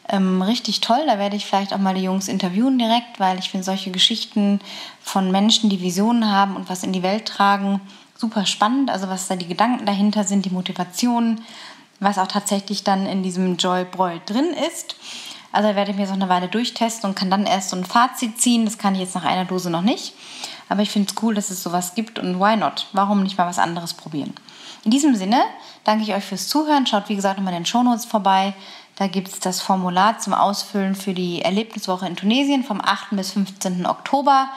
ähm, 0.09 0.41
richtig 0.41 0.81
toll. 0.81 1.01
Da 1.07 1.17
werde 1.19 1.35
ich 1.35 1.45
vielleicht 1.45 1.73
auch 1.73 1.77
mal 1.77 1.95
die 1.95 2.03
Jungs 2.03 2.27
interviewen 2.27 2.77
direkt, 2.77 3.19
weil 3.19 3.39
ich 3.39 3.49
finde 3.49 3.63
solche 3.63 3.91
Geschichten 3.91 4.59
von 5.01 5.31
Menschen, 5.31 5.69
die 5.69 5.81
Visionen 5.81 6.31
haben 6.31 6.55
und 6.55 6.69
was 6.69 6.83
in 6.83 6.93
die 6.93 7.03
Welt 7.03 7.25
tragen, 7.25 7.79
super 8.17 8.45
spannend. 8.45 8.89
Also 8.89 9.07
was 9.07 9.27
da 9.27 9.35
die 9.35 9.47
Gedanken 9.47 9.85
dahinter 9.85 10.23
sind, 10.23 10.45
die 10.45 10.49
Motivation, 10.49 11.41
was 11.99 12.17
auch 12.17 12.27
tatsächlich 12.27 12.83
dann 12.83 13.05
in 13.05 13.23
diesem 13.23 13.57
Joy 13.57 13.85
Broil 13.85 14.21
drin 14.25 14.53
ist. 14.67 14.95
Also 15.51 15.69
da 15.69 15.75
werde 15.75 15.91
ich 15.91 15.97
mir 15.97 16.07
so 16.07 16.13
eine 16.13 16.29
Weile 16.29 16.47
durchtesten 16.47 17.09
und 17.09 17.15
kann 17.15 17.31
dann 17.31 17.45
erst 17.45 17.69
so 17.69 17.75
ein 17.75 17.85
Fazit 17.85 18.39
ziehen. 18.39 18.65
Das 18.65 18.77
kann 18.77 18.93
ich 18.93 19.01
jetzt 19.01 19.15
nach 19.15 19.23
einer 19.23 19.45
Dose 19.45 19.69
noch 19.69 19.81
nicht. 19.81 20.13
Aber 20.67 20.83
ich 20.83 20.91
finde 20.91 21.09
es 21.09 21.21
cool, 21.23 21.33
dass 21.33 21.49
es 21.49 21.63
sowas 21.63 21.95
gibt 21.95 22.19
und 22.19 22.39
why 22.39 22.55
not? 22.55 22.87
Warum 22.93 23.23
nicht 23.23 23.37
mal 23.37 23.47
was 23.47 23.57
anderes 23.57 23.95
probieren? 23.95 24.33
In 24.85 24.91
diesem 24.91 25.15
Sinne 25.15 25.41
danke 25.83 26.03
ich 26.03 26.13
euch 26.13 26.23
fürs 26.23 26.47
Zuhören. 26.47 26.85
Schaut 26.85 27.09
wie 27.09 27.15
gesagt 27.15 27.37
nochmal 27.37 27.53
in 27.53 27.61
den 27.61 27.65
Shownotes 27.65 28.05
vorbei. 28.05 28.53
Da 28.99 29.07
gibt 29.07 29.29
es 29.29 29.39
das 29.39 29.61
Formular 29.61 30.19
zum 30.19 30.33
Ausfüllen 30.33 30.93
für 30.93 31.13
die 31.13 31.41
Erlebniswoche 31.41 32.05
in 32.05 32.17
Tunesien 32.17 32.65
vom 32.65 32.81
8. 32.81 33.11
bis 33.11 33.31
15. 33.31 33.85
Oktober. 33.85 34.49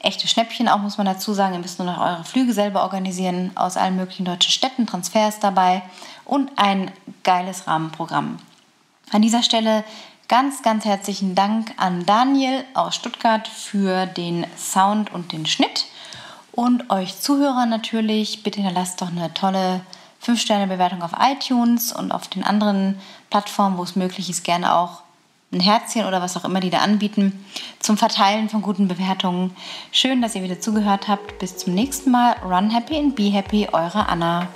Echte 0.00 0.26
Schnäppchen 0.26 0.68
auch, 0.68 0.78
muss 0.78 0.98
man 0.98 1.06
dazu 1.06 1.32
sagen. 1.32 1.54
Ihr 1.54 1.60
müsst 1.60 1.78
nur 1.78 1.86
noch 1.86 2.00
eure 2.00 2.24
Flüge 2.24 2.52
selber 2.52 2.82
organisieren. 2.82 3.52
Aus 3.54 3.76
allen 3.76 3.94
möglichen 3.94 4.24
deutschen 4.24 4.50
Städten, 4.50 4.88
Transfers 4.88 5.38
dabei 5.38 5.82
und 6.24 6.50
ein 6.56 6.90
geiles 7.22 7.68
Rahmenprogramm. 7.68 8.40
An 9.12 9.22
dieser 9.22 9.44
Stelle 9.44 9.84
ganz, 10.26 10.62
ganz 10.62 10.84
herzlichen 10.84 11.36
Dank 11.36 11.72
an 11.76 12.04
Daniel 12.04 12.64
aus 12.74 12.96
Stuttgart 12.96 13.46
für 13.46 14.06
den 14.06 14.44
Sound 14.56 15.14
und 15.14 15.30
den 15.30 15.46
Schnitt. 15.46 15.86
Und 16.50 16.90
euch 16.90 17.20
Zuhörer 17.20 17.66
natürlich, 17.66 18.42
bitte 18.42 18.60
hinterlasst 18.60 19.00
doch 19.00 19.08
eine 19.08 19.32
tolle 19.34 19.82
5-Sterne-Bewertung 20.24 21.02
auf 21.02 21.12
iTunes 21.18 21.92
und 21.92 22.12
auf 22.12 22.28
den 22.28 22.44
anderen 22.44 22.98
Plattformen, 23.30 23.78
wo 23.78 23.82
es 23.82 23.96
möglich 23.96 24.28
ist, 24.30 24.44
gerne 24.44 24.74
auch 24.74 25.02
ein 25.52 25.60
Herzchen 25.60 26.04
oder 26.04 26.20
was 26.20 26.36
auch 26.36 26.44
immer 26.44 26.60
die 26.60 26.70
da 26.70 26.78
anbieten, 26.78 27.44
zum 27.78 27.96
Verteilen 27.96 28.48
von 28.48 28.60
guten 28.60 28.88
Bewertungen. 28.88 29.56
Schön, 29.92 30.20
dass 30.20 30.34
ihr 30.34 30.42
wieder 30.42 30.60
zugehört 30.60 31.08
habt. 31.08 31.38
Bis 31.38 31.56
zum 31.56 31.74
nächsten 31.74 32.10
Mal. 32.10 32.36
Run 32.44 32.70
happy 32.70 32.98
and 32.98 33.16
be 33.16 33.30
happy, 33.30 33.66
eure 33.72 34.08
Anna. 34.08 34.48